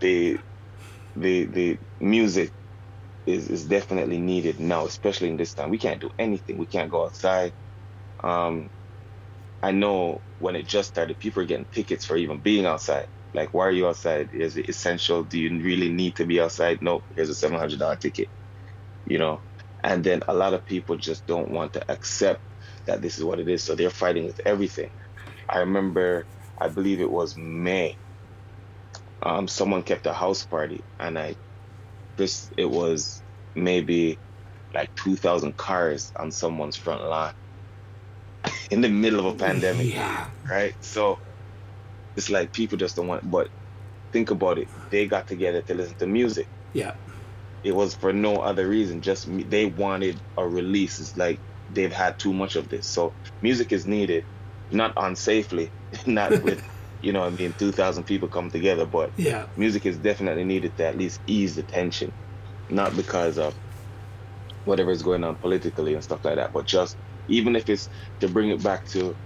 the 0.00 0.38
the 1.16 1.46
the 1.46 1.78
music 2.00 2.52
is 3.26 3.48
is 3.48 3.66
definitely 3.66 4.18
needed 4.18 4.60
now, 4.60 4.86
especially 4.86 5.30
in 5.30 5.36
this 5.36 5.54
time. 5.54 5.70
We 5.70 5.78
can't 5.78 6.00
do 6.00 6.10
anything. 6.18 6.58
We 6.58 6.66
can't 6.66 6.90
go 6.90 7.04
outside. 7.04 7.54
Um, 8.22 8.68
I 9.62 9.72
know 9.72 10.22
when 10.38 10.56
it 10.56 10.68
just 10.68 10.90
started, 10.90 11.18
people 11.18 11.42
are 11.42 11.46
getting 11.46 11.66
tickets 11.72 12.04
for 12.04 12.16
even 12.16 12.40
being 12.40 12.66
outside. 12.66 13.06
Like, 13.34 13.52
why 13.52 13.66
are 13.66 13.70
you 13.72 13.88
outside? 13.88 14.30
Is 14.32 14.56
it 14.56 14.68
essential? 14.68 15.24
Do 15.24 15.38
you 15.38 15.50
really 15.60 15.90
need 15.90 16.16
to 16.16 16.24
be 16.24 16.40
outside? 16.40 16.80
No, 16.80 17.02
here's 17.16 17.28
a 17.28 17.34
seven 17.34 17.58
hundred 17.58 17.80
dollar 17.80 17.96
ticket. 17.96 18.28
You 19.06 19.18
know, 19.18 19.40
and 19.82 20.02
then 20.02 20.22
a 20.28 20.34
lot 20.34 20.54
of 20.54 20.64
people 20.64 20.96
just 20.96 21.26
don't 21.26 21.50
want 21.50 21.74
to 21.74 21.90
accept 21.90 22.40
that 22.86 23.02
this 23.02 23.18
is 23.18 23.24
what 23.24 23.40
it 23.40 23.48
is, 23.48 23.62
so 23.62 23.74
they're 23.74 23.90
fighting 23.90 24.24
with 24.24 24.40
everything. 24.46 24.90
I 25.48 25.58
remember, 25.58 26.26
I 26.58 26.68
believe 26.68 27.00
it 27.00 27.10
was 27.10 27.36
May. 27.36 27.96
Um, 29.22 29.48
someone 29.48 29.82
kept 29.82 30.06
a 30.06 30.12
house 30.12 30.44
party, 30.44 30.82
and 30.98 31.18
I, 31.18 31.34
this 32.16 32.50
it 32.56 32.70
was 32.70 33.22
maybe 33.54 34.18
like 34.72 34.94
two 34.94 35.16
thousand 35.16 35.56
cars 35.56 36.12
on 36.16 36.30
someone's 36.30 36.76
front 36.76 37.02
lawn 37.02 37.34
in 38.70 38.80
the 38.80 38.88
middle 38.88 39.26
of 39.26 39.34
a 39.34 39.38
pandemic, 39.38 39.92
yeah. 39.92 40.28
right? 40.48 40.74
So 40.84 41.18
it's 42.16 42.30
like 42.30 42.52
people 42.52 42.78
just 42.78 42.96
don't 42.96 43.08
want. 43.08 43.28
But 43.28 43.48
think 44.12 44.30
about 44.30 44.58
it. 44.58 44.68
They 44.90 45.06
got 45.06 45.26
together 45.26 45.62
to 45.62 45.74
listen 45.74 45.96
to 45.98 46.06
music. 46.06 46.48
Yeah. 46.72 46.94
It 47.62 47.74
was 47.74 47.94
for 47.94 48.12
no 48.12 48.36
other 48.36 48.68
reason. 48.68 49.02
Just 49.02 49.28
they 49.50 49.66
wanted 49.66 50.20
a 50.36 50.46
release. 50.46 50.98
It's 50.98 51.16
like 51.16 51.40
they've 51.68 51.92
had 51.92 52.18
too 52.18 52.34
much 52.34 52.56
of 52.56 52.68
this. 52.68 52.88
So 52.88 53.14
music 53.42 53.72
is 53.72 53.86
needed, 53.86 54.24
not 54.70 54.94
unsafely, 54.96 55.70
not 56.06 56.42
with. 56.42 56.62
you 57.00 57.12
know, 57.12 57.22
I 57.22 57.28
mean, 57.28 57.52
2,000 57.58 58.04
people 58.04 58.28
come 58.28 58.50
together, 58.50 58.86
but 58.86 59.12
yeah, 59.16 59.46
music 59.56 59.84
is 59.84 59.98
definitely 59.98 60.44
needed 60.44 60.74
to 60.78 60.86
at 60.86 60.96
least 60.96 61.20
ease 61.26 61.54
the 61.54 61.62
tension, 61.62 62.14
not 62.70 62.96
because 62.96 63.36
of 63.36 63.54
whatever 64.64 64.90
is 64.90 65.02
going 65.02 65.24
on 65.24 65.36
politically 65.36 65.94
and 65.94 66.02
stuff 66.02 66.24
like 66.24 66.36
that, 66.36 66.52
but 66.52 66.66
just 66.66 66.96
even 67.28 67.56
if 67.56 67.68
it's 67.68 67.88
to 68.20 68.28
bring 68.28 68.50
it 68.50 68.62
back 68.62 68.86
to 68.86 69.16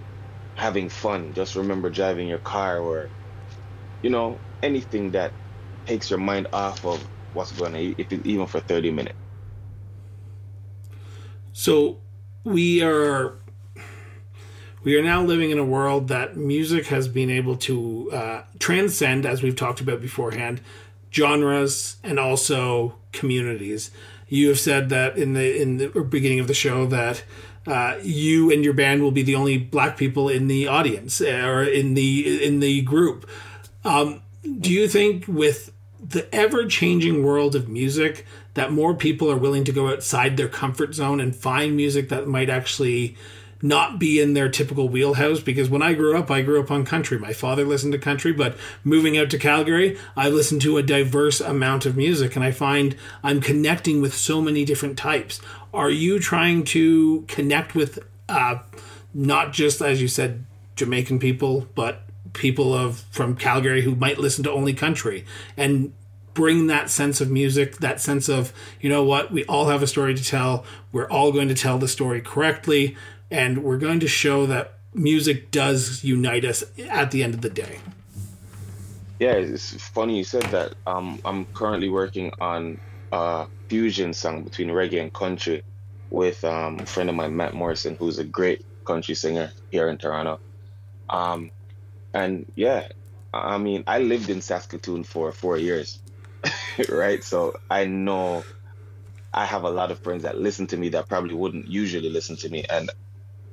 having 0.58 0.88
fun. 0.88 1.32
Just 1.34 1.54
remember 1.54 1.88
driving 1.88 2.28
your 2.28 2.38
car 2.38 2.78
or, 2.78 3.08
you 4.02 4.10
know, 4.10 4.38
anything 4.62 5.12
that 5.12 5.32
takes 5.86 6.10
your 6.10 6.18
mind 6.18 6.48
off 6.52 6.84
of 6.84 7.02
what's 7.32 7.52
going 7.52 7.74
on, 7.74 7.94
if 7.96 8.12
even 8.12 8.46
for 8.46 8.60
30 8.60 8.90
minutes. 8.90 9.16
So 11.52 11.98
we 12.44 12.82
are 12.82 13.34
we 14.84 14.96
are 14.96 15.02
now 15.02 15.22
living 15.22 15.50
in 15.50 15.58
a 15.58 15.64
world 15.64 16.08
that 16.08 16.36
music 16.36 16.86
has 16.86 17.08
been 17.08 17.30
able 17.30 17.56
to 17.56 18.10
uh, 18.12 18.42
transcend, 18.58 19.26
as 19.26 19.42
we've 19.42 19.56
talked 19.56 19.80
about 19.80 20.00
beforehand, 20.00 20.60
genres 21.12 21.96
and 22.02 22.18
also 22.18 22.96
communities. 23.12 23.90
You 24.28 24.48
have 24.48 24.60
said 24.60 24.88
that 24.90 25.16
in 25.16 25.34
the 25.34 25.60
in 25.60 25.78
the 25.78 25.88
beginning 25.88 26.40
of 26.40 26.48
the 26.48 26.54
show 26.54 26.86
that 26.86 27.24
uh, 27.66 27.96
you 28.02 28.50
and 28.50 28.64
your 28.64 28.74
band 28.74 29.02
will 29.02 29.10
be 29.10 29.22
the 29.22 29.34
only 29.34 29.58
black 29.58 29.96
people 29.96 30.28
in 30.28 30.46
the 30.46 30.66
audience 30.66 31.20
uh, 31.20 31.42
or 31.44 31.62
in 31.62 31.94
the 31.94 32.44
in 32.44 32.60
the 32.60 32.82
group. 32.82 33.28
Um, 33.84 34.22
do 34.60 34.72
you 34.72 34.88
think 34.88 35.26
with 35.26 35.72
the 36.02 36.32
ever 36.34 36.66
changing 36.66 37.24
world 37.24 37.54
of 37.54 37.68
music 37.68 38.24
that 38.54 38.72
more 38.72 38.94
people 38.94 39.30
are 39.30 39.36
willing 39.36 39.64
to 39.64 39.72
go 39.72 39.88
outside 39.88 40.36
their 40.36 40.48
comfort 40.48 40.94
zone 40.94 41.20
and 41.20 41.34
find 41.34 41.76
music 41.76 42.08
that 42.08 42.26
might 42.26 42.48
actually 42.48 43.16
not 43.62 43.98
be 43.98 44.20
in 44.20 44.34
their 44.34 44.48
typical 44.48 44.88
wheelhouse 44.88 45.40
because 45.40 45.68
when 45.68 45.82
I 45.82 45.94
grew 45.94 46.16
up, 46.16 46.30
I 46.30 46.42
grew 46.42 46.60
up 46.60 46.70
on 46.70 46.84
country. 46.84 47.18
My 47.18 47.32
father 47.32 47.64
listened 47.64 47.92
to 47.92 47.98
country, 47.98 48.32
but 48.32 48.56
moving 48.84 49.18
out 49.18 49.30
to 49.30 49.38
Calgary, 49.38 49.98
I 50.16 50.28
listened 50.28 50.62
to 50.62 50.78
a 50.78 50.82
diverse 50.82 51.40
amount 51.40 51.84
of 51.84 51.96
music 51.96 52.36
and 52.36 52.44
I 52.44 52.52
find 52.52 52.96
I'm 53.22 53.40
connecting 53.40 54.00
with 54.00 54.14
so 54.14 54.40
many 54.40 54.64
different 54.64 54.96
types. 54.96 55.40
Are 55.72 55.90
you 55.90 56.18
trying 56.18 56.64
to 56.64 57.22
connect 57.28 57.74
with 57.74 57.98
uh, 58.28 58.58
not 59.12 59.52
just, 59.52 59.80
as 59.80 60.00
you 60.00 60.08
said, 60.08 60.44
Jamaican 60.76 61.18
people, 61.18 61.68
but 61.74 62.02
people 62.32 62.74
of 62.74 63.00
from 63.10 63.34
Calgary 63.36 63.82
who 63.82 63.94
might 63.94 64.18
listen 64.18 64.44
to 64.44 64.52
only 64.52 64.72
country 64.72 65.24
and 65.56 65.92
bring 66.34 66.68
that 66.68 66.88
sense 66.88 67.20
of 67.20 67.30
music, 67.30 67.78
that 67.78 68.00
sense 68.00 68.28
of, 68.28 68.52
you 68.80 68.88
know 68.88 69.02
what, 69.02 69.32
we 69.32 69.44
all 69.46 69.66
have 69.66 69.82
a 69.82 69.86
story 69.86 70.14
to 70.14 70.22
tell. 70.22 70.64
We're 70.92 71.10
all 71.10 71.32
going 71.32 71.48
to 71.48 71.54
tell 71.54 71.78
the 71.78 71.88
story 71.88 72.20
correctly 72.20 72.96
and 73.30 73.64
we're 73.64 73.78
going 73.78 74.00
to 74.00 74.08
show 74.08 74.46
that 74.46 74.74
music 74.94 75.50
does 75.50 76.04
unite 76.04 76.44
us 76.44 76.64
at 76.88 77.10
the 77.10 77.22
end 77.22 77.34
of 77.34 77.40
the 77.40 77.50
day. 77.50 77.80
Yeah, 79.18 79.32
it's 79.32 79.72
funny 79.88 80.16
you 80.16 80.24
said 80.24 80.44
that. 80.44 80.74
Um, 80.86 81.20
I'm 81.24 81.44
currently 81.46 81.88
working 81.88 82.32
on 82.40 82.80
a 83.10 83.46
fusion 83.68 84.12
song 84.14 84.44
between 84.44 84.68
reggae 84.68 85.02
and 85.02 85.12
country 85.12 85.64
with 86.10 86.42
um, 86.44 86.80
a 86.80 86.86
friend 86.86 87.10
of 87.10 87.16
mine, 87.16 87.36
Matt 87.36 87.54
Morrison, 87.54 87.96
who's 87.96 88.18
a 88.18 88.24
great 88.24 88.64
country 88.86 89.14
singer 89.14 89.52
here 89.70 89.88
in 89.88 89.98
Toronto. 89.98 90.40
Um, 91.10 91.50
and 92.14 92.46
yeah, 92.56 92.88
I 93.32 93.58
mean, 93.58 93.84
I 93.86 93.98
lived 94.00 94.30
in 94.30 94.40
Saskatoon 94.40 95.04
for 95.04 95.32
four 95.32 95.58
years, 95.58 96.02
right? 96.88 97.22
So 97.22 97.54
I 97.70 97.86
know 97.86 98.44
I 99.32 99.44
have 99.44 99.64
a 99.64 99.70
lot 99.70 99.90
of 99.90 100.00
friends 100.00 100.22
that 100.24 100.38
listen 100.38 100.66
to 100.68 100.76
me 100.76 100.90
that 100.90 101.08
probably 101.08 101.34
wouldn't 101.34 101.68
usually 101.68 102.10
listen 102.10 102.36
to 102.38 102.48
me, 102.48 102.64
and 102.68 102.90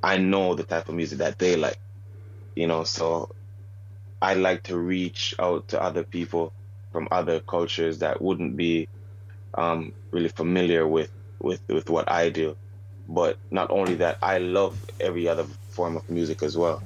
I 0.03 0.17
know 0.17 0.55
the 0.55 0.63
type 0.63 0.89
of 0.89 0.95
music 0.95 1.19
that 1.19 1.37
they 1.39 1.55
like, 1.55 1.77
you 2.55 2.67
know, 2.67 2.83
so 2.83 3.29
I 4.21 4.35
like 4.35 4.63
to 4.63 4.77
reach 4.77 5.35
out 5.39 5.69
to 5.69 5.81
other 5.81 6.03
people 6.03 6.53
from 6.91 7.07
other 7.11 7.41
cultures 7.41 7.99
that 7.99 8.21
wouldn't 8.21 8.55
be 8.57 8.87
um, 9.57 9.91
really 10.15 10.29
familiar 10.29 10.87
with, 10.87 11.11
with, 11.39 11.61
with 11.67 11.89
what 11.89 12.09
I 12.09 12.29
do. 12.29 12.55
But 13.07 13.37
not 13.51 13.69
only 13.69 13.95
that, 13.95 14.17
I 14.23 14.39
love 14.39 14.73
every 14.99 15.27
other 15.27 15.45
form 15.69 15.97
of 15.97 16.09
music 16.09 16.41
as 16.41 16.57
well. 16.57 16.81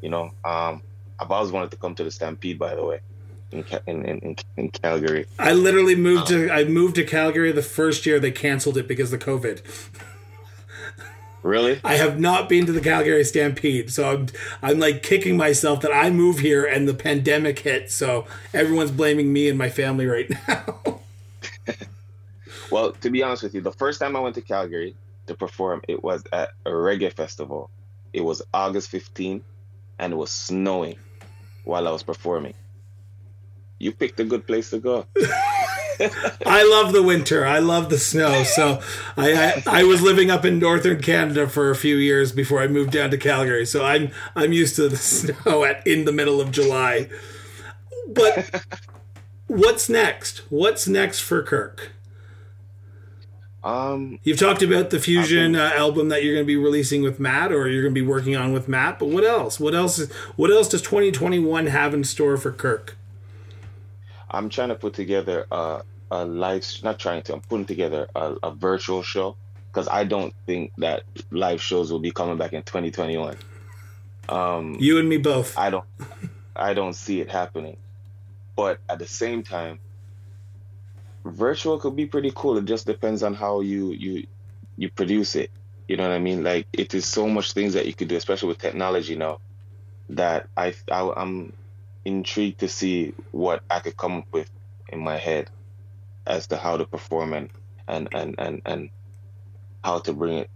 You 0.00 0.10
know, 0.10 0.30
um, 0.44 0.82
I've 1.18 1.30
always 1.30 1.52
wanted 1.52 1.70
to 1.72 1.76
come 1.76 1.94
to 1.96 2.04
the 2.04 2.10
Stampede, 2.10 2.58
by 2.58 2.74
the 2.74 2.84
way, 2.84 3.00
in 3.50 3.64
in, 3.86 4.04
in, 4.04 4.36
in 4.56 4.70
Calgary. 4.70 5.26
I 5.38 5.52
literally 5.52 5.96
moved 5.96 6.32
um, 6.32 6.46
to 6.46 6.50
I 6.50 6.64
moved 6.64 6.94
to 6.94 7.04
Calgary 7.04 7.52
the 7.52 7.62
first 7.62 8.06
year 8.06 8.18
they 8.20 8.30
canceled 8.30 8.78
it 8.78 8.86
because 8.88 9.12
of 9.12 9.20
COVID. 9.20 9.60
Really? 11.42 11.80
I 11.84 11.94
have 11.96 12.18
not 12.18 12.48
been 12.48 12.66
to 12.66 12.72
the 12.72 12.80
Calgary 12.80 13.24
Stampede, 13.24 13.90
so 13.90 14.10
I'm 14.10 14.26
I'm 14.62 14.78
like 14.78 15.02
kicking 15.02 15.36
myself 15.36 15.80
that 15.82 15.92
I 15.92 16.10
move 16.10 16.38
here 16.40 16.64
and 16.64 16.88
the 16.88 16.94
pandemic 16.94 17.60
hit, 17.60 17.90
so 17.90 18.26
everyone's 18.54 18.90
blaming 18.90 19.32
me 19.32 19.48
and 19.48 19.58
my 19.58 19.68
family 19.68 20.06
right 20.06 20.30
now. 20.48 20.97
Well, 22.70 22.92
to 22.92 23.10
be 23.10 23.22
honest 23.22 23.42
with 23.42 23.54
you, 23.54 23.60
the 23.60 23.72
first 23.72 24.00
time 24.00 24.16
I 24.16 24.20
went 24.20 24.34
to 24.36 24.42
Calgary 24.42 24.94
to 25.26 25.34
perform, 25.34 25.82
it 25.88 26.02
was 26.02 26.24
at 26.32 26.50
a 26.66 26.70
reggae 26.70 27.12
festival. 27.12 27.70
It 28.12 28.22
was 28.22 28.42
August 28.52 28.90
15 28.90 29.42
and 29.98 30.12
it 30.12 30.16
was 30.16 30.30
snowing 30.30 30.96
while 31.64 31.86
I 31.86 31.90
was 31.90 32.02
performing. 32.02 32.54
You 33.78 33.92
picked 33.92 34.18
a 34.20 34.24
good 34.24 34.46
place 34.46 34.70
to 34.70 34.78
go. 34.78 35.06
I 36.46 36.64
love 36.64 36.92
the 36.92 37.02
winter. 37.02 37.46
I 37.46 37.58
love 37.58 37.90
the 37.90 37.98
snow. 37.98 38.44
So 38.44 38.80
I, 39.16 39.62
I, 39.66 39.80
I 39.80 39.84
was 39.84 40.00
living 40.00 40.30
up 40.30 40.44
in 40.44 40.58
northern 40.58 41.02
Canada 41.02 41.48
for 41.48 41.70
a 41.70 41.76
few 41.76 41.96
years 41.96 42.32
before 42.32 42.60
I 42.60 42.68
moved 42.68 42.92
down 42.92 43.10
to 43.10 43.18
Calgary. 43.18 43.66
So 43.66 43.84
I'm 43.84 44.10
I'm 44.36 44.52
used 44.52 44.76
to 44.76 44.88
the 44.88 44.96
snow 44.96 45.64
at 45.64 45.84
in 45.86 46.04
the 46.04 46.12
middle 46.12 46.40
of 46.40 46.52
July. 46.52 47.08
But 48.08 48.64
what's 49.46 49.88
next? 49.88 50.42
What's 50.50 50.86
next 50.86 51.20
for 51.20 51.42
Kirk? 51.42 51.92
Um, 53.68 54.18
You've 54.22 54.38
talked 54.38 54.62
about 54.62 54.88
the 54.88 54.98
fusion 54.98 55.54
uh, 55.54 55.72
album 55.74 56.08
that 56.08 56.24
you're 56.24 56.32
going 56.32 56.44
to 56.44 56.46
be 56.46 56.56
releasing 56.56 57.02
with 57.02 57.20
Matt, 57.20 57.52
or 57.52 57.68
you're 57.68 57.82
going 57.82 57.94
to 57.94 58.00
be 58.00 58.06
working 58.06 58.34
on 58.34 58.54
with 58.54 58.66
Matt. 58.66 58.98
But 58.98 59.08
what 59.08 59.24
else? 59.24 59.60
What 59.60 59.74
else? 59.74 59.98
Is, 59.98 60.10
what 60.36 60.50
else 60.50 60.70
does 60.70 60.80
2021 60.80 61.66
have 61.66 61.92
in 61.92 62.02
store 62.02 62.38
for 62.38 62.50
Kirk? 62.50 62.96
I'm 64.30 64.48
trying 64.48 64.70
to 64.70 64.74
put 64.74 64.94
together 64.94 65.46
a, 65.50 65.82
a 66.10 66.24
live, 66.24 66.66
not 66.82 66.98
trying 66.98 67.20
to, 67.24 67.34
I'm 67.34 67.40
putting 67.42 67.66
together 67.66 68.08
a, 68.14 68.36
a 68.42 68.50
virtual 68.52 69.02
show 69.02 69.36
because 69.70 69.86
I 69.86 70.04
don't 70.04 70.32
think 70.46 70.72
that 70.78 71.02
live 71.30 71.60
shows 71.60 71.92
will 71.92 71.98
be 71.98 72.10
coming 72.10 72.38
back 72.38 72.54
in 72.54 72.62
2021. 72.62 73.36
Um, 74.30 74.78
you 74.80 74.98
and 74.98 75.06
me 75.06 75.18
both. 75.18 75.58
I 75.58 75.68
don't, 75.68 75.84
I 76.56 76.72
don't 76.72 76.94
see 76.94 77.20
it 77.20 77.30
happening. 77.30 77.76
But 78.56 78.78
at 78.88 78.98
the 78.98 79.06
same 79.06 79.42
time, 79.42 79.78
virtual 81.24 81.78
could 81.78 81.96
be 81.96 82.06
pretty 82.06 82.32
cool. 82.34 82.58
It 82.58 82.64
just 82.64 82.86
depends 82.86 83.22
on 83.22 83.34
how 83.34 83.60
you 83.60 83.92
you 83.92 84.26
you 84.76 84.90
produce 84.90 85.36
it. 85.36 85.50
You 85.86 85.96
know 85.96 86.04
what 86.04 86.12
I 86.12 86.18
mean? 86.18 86.44
Like 86.44 86.66
it 86.72 86.94
is 86.94 87.06
so 87.06 87.28
much 87.28 87.52
things 87.52 87.74
that 87.74 87.86
you 87.86 87.94
could 87.94 88.08
do, 88.08 88.16
especially 88.16 88.48
with 88.48 88.58
technology 88.58 89.16
now. 89.16 89.40
That 90.10 90.48
I, 90.56 90.74
I 90.90 91.12
I'm 91.16 91.52
intrigued 92.04 92.60
to 92.60 92.68
see 92.68 93.14
what 93.32 93.62
I 93.68 93.80
could 93.80 93.96
come 93.96 94.18
up 94.18 94.26
with 94.32 94.50
in 94.88 95.00
my 95.00 95.16
head 95.18 95.50
as 96.26 96.46
to 96.48 96.56
how 96.56 96.76
to 96.76 96.84
perform 96.84 97.32
and 97.34 97.50
and 97.86 98.08
and 98.12 98.34
and, 98.38 98.62
and 98.64 98.90
how 99.82 99.98
to 100.00 100.12
bring 100.12 100.38
it 100.38 100.50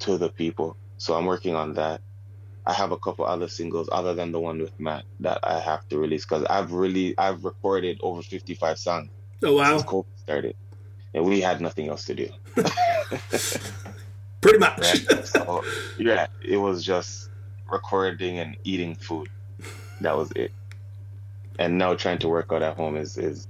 to 0.00 0.18
the 0.18 0.28
people. 0.28 0.76
So 0.96 1.14
I'm 1.14 1.26
working 1.26 1.54
on 1.54 1.74
that. 1.74 2.00
I 2.66 2.72
have 2.74 2.92
a 2.92 2.98
couple 2.98 3.24
other 3.24 3.48
singles 3.48 3.88
other 3.90 4.14
than 4.14 4.30
the 4.30 4.40
one 4.40 4.58
with 4.60 4.78
Matt 4.78 5.04
that 5.20 5.40
I 5.42 5.58
have 5.58 5.88
to 5.88 5.98
release 5.98 6.24
because 6.24 6.44
I've 6.44 6.72
really 6.72 7.16
I've 7.16 7.44
recorded 7.44 7.98
over 8.02 8.20
55 8.22 8.78
songs. 8.78 9.08
Oh 9.42 9.54
wow! 9.56 9.78
Since 9.78 9.90
COVID 9.90 10.04
started, 10.16 10.56
and 11.14 11.24
we 11.24 11.40
had 11.40 11.60
nothing 11.60 11.88
else 11.88 12.04
to 12.06 12.14
do. 12.14 12.28
Pretty 14.40 14.58
much. 14.58 14.78
Right? 15.10 15.26
So, 15.26 15.64
yeah, 15.98 16.26
it 16.42 16.56
was 16.56 16.84
just 16.84 17.30
recording 17.70 18.38
and 18.38 18.56
eating 18.64 18.94
food. 18.94 19.28
That 20.00 20.16
was 20.16 20.30
it 20.32 20.52
and 21.58 21.76
now 21.76 21.94
trying 21.94 22.18
to 22.18 22.28
work 22.28 22.52
out 22.52 22.62
at 22.62 22.76
home 22.76 22.96
is 22.96 23.18
is 23.18 23.48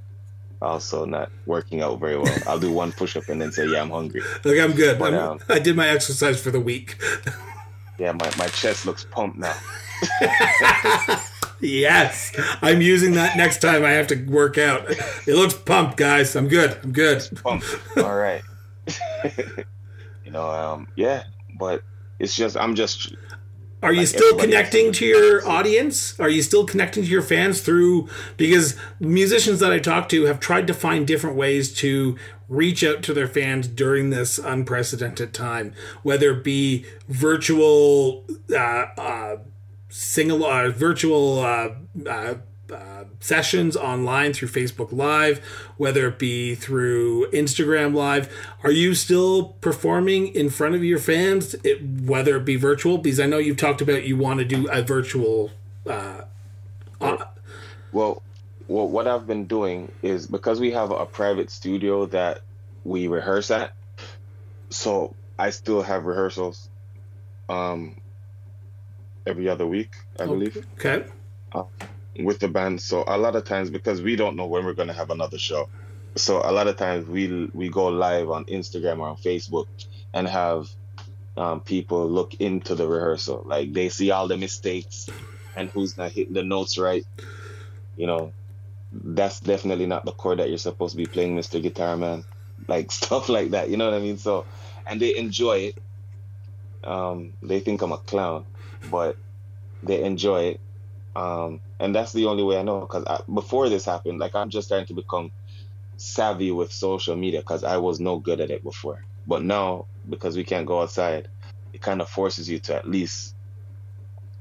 also 0.60 1.04
not 1.04 1.30
working 1.46 1.82
out 1.82 2.00
very 2.00 2.18
well. 2.18 2.36
I'll 2.46 2.58
do 2.58 2.72
one 2.72 2.90
push 2.90 3.16
up 3.16 3.28
and 3.28 3.40
then 3.40 3.52
say, 3.52 3.66
"Yeah, 3.66 3.82
I'm 3.82 3.90
hungry." 3.90 4.22
Look, 4.42 4.58
I'm 4.58 4.72
good. 4.72 4.98
But, 4.98 5.14
I'm, 5.14 5.20
um, 5.20 5.40
I 5.48 5.60
did 5.60 5.76
my 5.76 5.88
exercise 5.88 6.40
for 6.42 6.50
the 6.50 6.60
week. 6.60 6.96
yeah, 7.98 8.12
my, 8.12 8.30
my 8.36 8.48
chest 8.48 8.84
looks 8.84 9.04
pumped 9.04 9.38
now. 9.38 9.54
yes, 11.60 12.32
I'm 12.62 12.80
using 12.80 13.12
that 13.14 13.36
next 13.36 13.60
time 13.60 13.84
I 13.84 13.90
have 13.90 14.06
to 14.08 14.16
work 14.24 14.58
out. 14.58 14.90
It 14.90 15.34
looks 15.34 15.54
pumped, 15.54 15.96
guys. 15.96 16.34
I'm 16.36 16.48
good. 16.48 16.78
I'm 16.82 16.92
good. 16.92 17.18
It's 17.18 17.28
pumped. 17.28 17.66
All 17.96 18.16
right. 18.16 18.42
you 20.24 20.30
know, 20.30 20.48
um, 20.48 20.88
yeah, 20.96 21.24
but 21.58 21.82
it's 22.18 22.34
just 22.34 22.56
I'm 22.56 22.74
just 22.74 23.14
are 23.82 23.92
you 23.92 24.00
like 24.00 24.08
still 24.08 24.36
connecting 24.36 24.90
to 24.92 25.06
your 25.06 25.46
audience? 25.48 26.18
Are 26.18 26.28
you 26.28 26.42
still 26.42 26.64
connecting 26.64 27.04
to 27.04 27.08
your 27.08 27.22
fans 27.22 27.60
through 27.60 28.08
because 28.36 28.76
musicians 28.98 29.60
that 29.60 29.72
I 29.72 29.78
talk 29.78 30.08
to 30.08 30.24
have 30.24 30.40
tried 30.40 30.66
to 30.66 30.74
find 30.74 31.06
different 31.06 31.36
ways 31.36 31.72
to 31.74 32.16
reach 32.48 32.82
out 32.82 33.02
to 33.04 33.14
their 33.14 33.28
fans 33.28 33.68
during 33.68 34.10
this 34.10 34.38
unprecedented 34.38 35.32
time, 35.32 35.74
whether 36.02 36.32
it 36.32 36.42
be 36.42 36.86
virtual 37.06 38.24
uh, 38.50 38.86
uh, 38.96 39.36
sing 39.88 40.30
uh, 40.30 40.70
virtual 40.70 41.40
uh, 41.40 41.70
uh, 42.06 42.34
uh, 42.72 43.04
sessions 43.20 43.76
online 43.76 44.32
through 44.32 44.48
Facebook 44.48 44.92
Live, 44.92 45.38
whether 45.76 46.08
it 46.08 46.18
be 46.18 46.54
through 46.54 47.30
Instagram 47.30 47.94
Live. 47.94 48.34
Are 48.62 48.70
you 48.70 48.94
still 48.94 49.56
performing 49.60 50.28
in 50.28 50.50
front 50.50 50.74
of 50.74 50.84
your 50.84 50.98
fans, 50.98 51.54
it, 51.64 51.82
whether 51.82 52.36
it 52.36 52.44
be 52.44 52.56
virtual? 52.56 52.98
Because 52.98 53.20
I 53.20 53.26
know 53.26 53.38
you've 53.38 53.56
talked 53.56 53.80
about 53.80 54.04
you 54.04 54.16
want 54.16 54.38
to 54.40 54.44
do 54.44 54.68
a 54.70 54.82
virtual. 54.82 55.50
Uh, 55.86 56.22
well, 57.00 58.22
well, 58.66 58.86
what 58.88 59.06
I've 59.06 59.26
been 59.26 59.46
doing 59.46 59.90
is 60.02 60.26
because 60.26 60.60
we 60.60 60.72
have 60.72 60.90
a 60.90 61.06
private 61.06 61.50
studio 61.50 62.06
that 62.06 62.42
we 62.84 63.08
rehearse 63.08 63.50
at, 63.50 63.72
so 64.68 65.14
I 65.38 65.50
still 65.50 65.80
have 65.80 66.04
rehearsals. 66.04 66.68
Um, 67.48 67.96
every 69.28 69.48
other 69.48 69.66
week, 69.66 69.94
I 70.18 70.26
believe, 70.26 70.66
Okay. 70.78 71.04
with 72.18 72.38
the 72.40 72.48
band. 72.48 72.80
So 72.80 73.04
a 73.06 73.16
lot 73.18 73.36
of 73.36 73.44
times, 73.44 73.70
because 73.70 74.02
we 74.02 74.16
don't 74.16 74.36
know 74.36 74.46
when 74.46 74.64
we're 74.64 74.74
gonna 74.74 74.92
have 74.94 75.10
another 75.10 75.38
show, 75.38 75.68
so 76.16 76.40
a 76.44 76.50
lot 76.52 76.66
of 76.66 76.76
times 76.76 77.06
we 77.06 77.48
we 77.52 77.68
go 77.68 77.88
live 77.88 78.30
on 78.30 78.44
Instagram 78.46 78.98
or 79.00 79.08
on 79.08 79.16
Facebook 79.16 79.66
and 80.12 80.26
have 80.26 80.68
um, 81.36 81.60
people 81.60 82.08
look 82.08 82.34
into 82.40 82.74
the 82.74 82.88
rehearsal. 82.88 83.42
Like 83.46 83.72
they 83.72 83.88
see 83.88 84.10
all 84.10 84.26
the 84.28 84.36
mistakes 84.36 85.08
and 85.54 85.70
who's 85.70 85.96
not 85.96 86.12
hitting 86.12 86.34
the 86.34 86.42
notes 86.42 86.78
right. 86.78 87.06
You 87.96 88.06
know, 88.06 88.32
that's 88.92 89.40
definitely 89.40 89.86
not 89.86 90.04
the 90.04 90.12
chord 90.12 90.38
that 90.40 90.48
you're 90.48 90.58
supposed 90.58 90.92
to 90.92 90.96
be 90.96 91.06
playing, 91.06 91.36
Mr. 91.36 91.62
Guitar 91.62 91.96
Man. 91.96 92.24
Like 92.66 92.90
stuff 93.02 93.28
like 93.28 93.50
that. 93.50 93.70
You 93.70 93.76
know 93.76 93.84
what 93.84 93.94
I 93.94 94.00
mean? 94.00 94.18
So, 94.18 94.46
and 94.86 95.00
they 95.00 95.16
enjoy 95.16 95.70
it. 95.70 95.78
Um, 96.84 97.32
they 97.42 97.60
think 97.60 97.82
I'm 97.82 97.92
a 97.92 97.98
clown, 97.98 98.44
but 98.90 99.16
they 99.82 100.02
enjoy 100.02 100.42
it. 100.44 100.60
Um, 101.16 101.60
and 101.80 101.94
that's 101.94 102.12
the 102.12 102.26
only 102.26 102.42
way 102.42 102.58
I 102.58 102.62
know. 102.62 102.80
Because 102.80 103.04
before 103.32 103.68
this 103.68 103.84
happened, 103.84 104.18
like 104.18 104.34
I'm 104.34 104.50
just 104.50 104.68
starting 104.68 104.86
to 104.88 104.94
become 104.94 105.30
savvy 105.96 106.50
with 106.52 106.72
social 106.72 107.16
media 107.16 107.40
because 107.40 107.64
I 107.64 107.76
was 107.76 107.98
no 108.00 108.18
good 108.18 108.40
at 108.40 108.50
it 108.50 108.62
before. 108.62 109.04
But 109.26 109.42
now, 109.42 109.86
because 110.08 110.36
we 110.36 110.44
can't 110.44 110.66
go 110.66 110.80
outside, 110.80 111.28
it 111.72 111.80
kind 111.82 112.00
of 112.00 112.08
forces 112.08 112.48
you 112.48 112.58
to 112.60 112.74
at 112.76 112.88
least, 112.88 113.34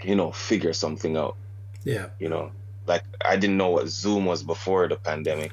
you 0.03 0.15
know, 0.15 0.31
figure 0.31 0.73
something 0.73 1.17
out. 1.17 1.35
Yeah. 1.83 2.07
You 2.19 2.29
know, 2.29 2.51
like 2.85 3.03
I 3.23 3.35
didn't 3.37 3.57
know 3.57 3.69
what 3.69 3.87
Zoom 3.87 4.25
was 4.25 4.43
before 4.43 4.87
the 4.87 4.95
pandemic. 4.97 5.51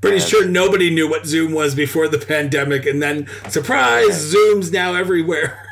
Pretty 0.00 0.16
And- 0.16 0.24
sure 0.24 0.48
nobody 0.48 0.90
knew 0.90 1.08
what 1.08 1.26
Zoom 1.26 1.52
was 1.52 1.74
before 1.74 2.08
the 2.08 2.18
pandemic, 2.34 2.86
and 2.86 3.02
then 3.02 3.28
surprise, 3.48 4.14
Zoom's 4.20 4.72
now 4.72 4.94
everywhere. 4.94 5.68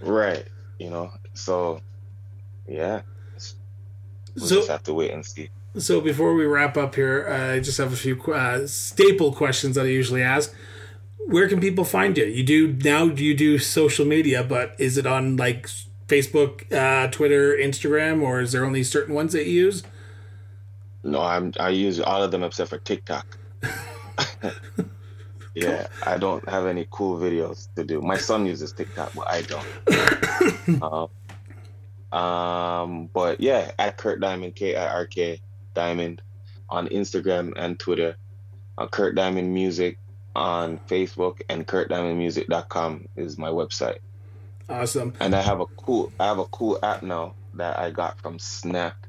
Right. 0.00 0.46
You 0.78 0.90
know, 0.90 1.10
so 1.34 1.80
yeah, 2.68 3.02
we'll 4.34 4.46
So- 4.46 4.56
just 4.56 4.68
have 4.68 4.82
to 4.84 4.94
wait 4.94 5.12
and 5.12 5.24
see. 5.24 5.50
So 5.78 6.00
before 6.00 6.34
we 6.34 6.46
wrap 6.46 6.78
up 6.78 6.94
here, 6.94 7.26
uh, 7.28 7.54
I 7.54 7.60
just 7.60 7.76
have 7.76 7.92
a 7.92 7.96
few 7.96 8.18
uh, 8.32 8.66
staple 8.66 9.30
questions 9.34 9.74
that 9.76 9.84
I 9.84 9.88
usually 9.90 10.22
ask. 10.22 10.54
Where 11.26 11.48
can 11.48 11.60
people 11.60 11.84
find 11.84 12.16
you? 12.16 12.24
You 12.24 12.42
do 12.44 12.72
now. 12.72 13.08
Do 13.08 13.22
you 13.22 13.34
do 13.34 13.58
social 13.58 14.06
media, 14.06 14.42
but 14.42 14.74
is 14.78 14.96
it 14.96 15.06
on 15.06 15.36
like 15.36 15.68
Facebook, 16.08 16.72
uh, 16.72 17.10
Twitter, 17.10 17.54
Instagram, 17.54 18.22
or 18.22 18.40
is 18.40 18.52
there 18.52 18.64
only 18.64 18.84
certain 18.84 19.14
ones 19.14 19.32
that 19.34 19.44
you 19.44 19.52
use? 19.52 19.82
No, 21.02 21.20
I'm 21.20 21.52
I 21.60 21.68
use 21.70 22.00
all 22.00 22.22
of 22.22 22.30
them 22.30 22.42
except 22.42 22.70
for 22.70 22.78
TikTok. 22.78 23.36
yeah, 25.56 25.86
I 26.04 26.18
don't 26.18 26.46
have 26.48 26.66
any 26.66 26.86
cool 26.90 27.18
videos 27.18 27.68
to 27.74 27.84
do. 27.84 28.00
My 28.00 28.16
son 28.16 28.46
uses 28.46 28.72
TikTok, 28.72 29.12
but 29.14 29.28
I 29.28 29.42
don't. 29.42 30.82
um, 32.12 32.18
um, 32.18 33.10
but 33.12 33.40
yeah, 33.40 33.72
at 33.78 33.96
Kirk 33.96 34.20
Diamond, 34.20 34.54
K 34.54 34.76
I 34.76 34.86
R 34.86 35.06
K 35.06 35.40
Diamond, 35.74 36.22
on 36.68 36.88
Instagram 36.88 37.52
and 37.56 37.78
Twitter. 37.78 38.16
Uh, 38.78 38.86
Kirk 38.86 39.16
Diamond 39.16 39.54
Music 39.54 39.98
on 40.36 40.78
Facebook 40.86 41.40
and 41.48 41.66
KirkDiamondMusic.com 41.66 43.08
is 43.16 43.38
my 43.38 43.48
website. 43.48 43.98
Awesome. 44.68 45.14
and 45.20 45.34
I 45.34 45.40
have 45.40 45.60
a 45.60 45.66
cool 45.66 46.12
I 46.18 46.26
have 46.26 46.38
a 46.38 46.44
cool 46.46 46.78
app 46.82 47.02
now 47.02 47.34
that 47.54 47.78
I 47.78 47.90
got 47.90 48.20
from 48.20 48.38
Snap 48.40 49.06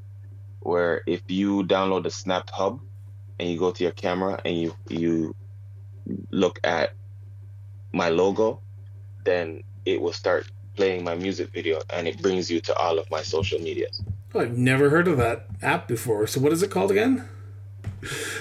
where 0.60 1.02
if 1.06 1.22
you 1.26 1.64
download 1.64 2.04
the 2.04 2.10
Snap 2.10 2.48
Hub 2.50 2.80
and 3.38 3.50
you 3.50 3.58
go 3.58 3.72
to 3.72 3.82
your 3.82 3.92
camera 3.92 4.40
and 4.44 4.56
you 4.56 4.74
you 4.88 5.34
look 6.30 6.60
at 6.64 6.94
my 7.92 8.08
logo, 8.08 8.60
then 9.24 9.62
it 9.84 10.00
will 10.00 10.12
start 10.12 10.50
playing 10.76 11.04
my 11.04 11.14
music 11.14 11.50
video 11.52 11.80
and 11.90 12.06
it 12.06 12.20
brings 12.22 12.50
you 12.50 12.60
to 12.60 12.74
all 12.76 12.98
of 12.98 13.10
my 13.10 13.22
social 13.22 13.58
medias. 13.58 14.02
Oh, 14.34 14.40
I've 14.40 14.56
never 14.56 14.90
heard 14.90 15.08
of 15.08 15.16
that 15.16 15.46
app 15.62 15.88
before. 15.88 16.26
So 16.26 16.40
what 16.40 16.52
is 16.52 16.62
it 16.62 16.70
called 16.70 16.90
again? 16.90 17.28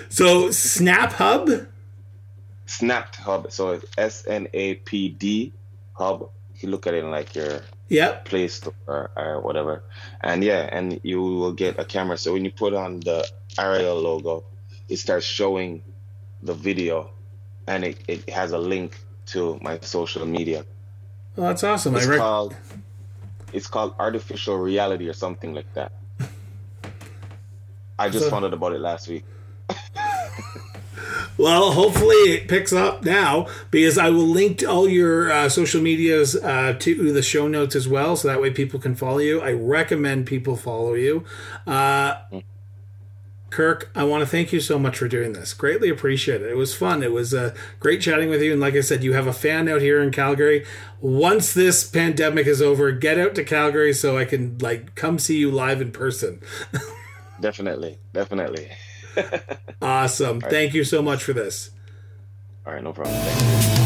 So 0.09 0.51
Snap 0.51 1.13
Hub. 1.13 1.49
Snap 2.65 3.15
Hub, 3.15 3.51
so 3.51 3.71
it's 3.71 3.85
S 3.97 4.27
N 4.27 4.47
A 4.53 4.75
P 4.75 5.09
D 5.09 5.53
Hub. 5.93 6.29
You 6.59 6.69
look 6.69 6.85
at 6.85 6.93
it 6.93 7.03
in 7.03 7.11
like 7.11 7.33
your 7.35 7.61
Yep. 7.89 8.25
Play 8.25 8.47
Store 8.49 8.73
or, 8.85 9.11
or 9.15 9.41
whatever. 9.41 9.83
And 10.21 10.43
yeah, 10.43 10.67
and 10.71 10.99
you 11.03 11.21
will 11.21 11.53
get 11.53 11.79
a 11.79 11.85
camera. 11.85 12.17
So 12.17 12.33
when 12.33 12.43
you 12.43 12.51
put 12.51 12.73
on 12.73 12.99
the 12.99 13.25
Ariel 13.57 13.95
logo, 13.95 14.43
it 14.89 14.97
starts 14.97 15.25
showing 15.25 15.83
the 16.43 16.53
video 16.53 17.09
and 17.67 17.83
it, 17.83 17.97
it 18.07 18.29
has 18.29 18.51
a 18.51 18.57
link 18.57 18.97
to 19.27 19.59
my 19.61 19.79
social 19.81 20.25
media. 20.25 20.65
Well, 21.35 21.47
that's 21.47 21.63
awesome. 21.63 21.95
It's 21.95 22.05
rec- 22.05 22.19
called 22.19 22.55
it's 23.53 23.67
called 23.67 23.95
artificial 23.99 24.57
reality 24.57 25.07
or 25.07 25.13
something 25.13 25.53
like 25.53 25.71
that. 25.73 25.91
I 27.99 28.09
just 28.09 28.25
So- 28.25 28.29
found 28.31 28.45
out 28.45 28.53
about 28.53 28.73
it 28.73 28.79
last 28.79 29.07
week. 29.07 29.23
Well, 31.37 31.71
hopefully 31.73 32.15
it 32.33 32.47
picks 32.47 32.73
up 32.73 33.03
now 33.05 33.45
because 33.69 33.99
I 33.99 34.09
will 34.09 34.25
link 34.25 34.57
to 34.57 34.65
all 34.65 34.87
your 34.89 35.31
uh, 35.31 35.49
social 35.49 35.79
medias 35.83 36.35
uh, 36.35 36.75
to 36.79 37.13
the 37.13 37.21
show 37.21 37.47
notes 37.47 37.75
as 37.75 37.87
well, 37.87 38.15
so 38.15 38.27
that 38.27 38.41
way 38.41 38.49
people 38.49 38.79
can 38.79 38.95
follow 38.95 39.19
you. 39.19 39.39
I 39.41 39.51
recommend 39.51 40.25
people 40.25 40.55
follow 40.55 40.95
you. 40.95 41.23
Uh, 41.67 42.15
Kirk, 43.57 43.89
I 43.95 44.03
want 44.03 44.21
to 44.21 44.27
thank 44.27 44.53
you 44.53 44.59
so 44.59 44.77
much 44.77 44.99
for 44.99 45.07
doing 45.07 45.33
this. 45.33 45.55
Greatly 45.55 45.89
appreciate 45.89 46.43
it. 46.43 46.51
It 46.51 46.57
was 46.57 46.75
fun. 46.75 47.01
It 47.01 47.11
was 47.11 47.33
uh, 47.33 47.55
great 47.79 48.01
chatting 48.01 48.29
with 48.29 48.43
you. 48.43 48.51
And 48.51 48.61
like 48.61 48.75
I 48.75 48.81
said, 48.81 49.03
you 49.03 49.13
have 49.13 49.25
a 49.25 49.33
fan 49.33 49.67
out 49.67 49.81
here 49.81 49.99
in 49.99 50.11
Calgary. 50.11 50.63
Once 51.01 51.55
this 51.55 51.83
pandemic 51.83 52.45
is 52.45 52.61
over, 52.61 52.91
get 52.91 53.17
out 53.17 53.33
to 53.33 53.43
Calgary 53.43 53.93
so 53.93 54.15
I 54.15 54.25
can 54.25 54.59
like 54.59 54.93
come 54.93 55.17
see 55.17 55.39
you 55.39 55.49
live 55.49 55.81
in 55.81 55.91
person. 55.91 56.39
Definitely, 57.39 57.97
definitely. 58.13 58.69
Awesome. 59.81 60.39
Thank 60.39 60.75
you 60.75 60.83
so 60.83 61.01
much 61.01 61.23
for 61.23 61.33
this. 61.33 61.71
All 62.67 62.73
right, 62.73 62.83
no 62.83 62.93
problem. 62.93 63.15
Thank 63.15 63.41
you. 63.41 63.77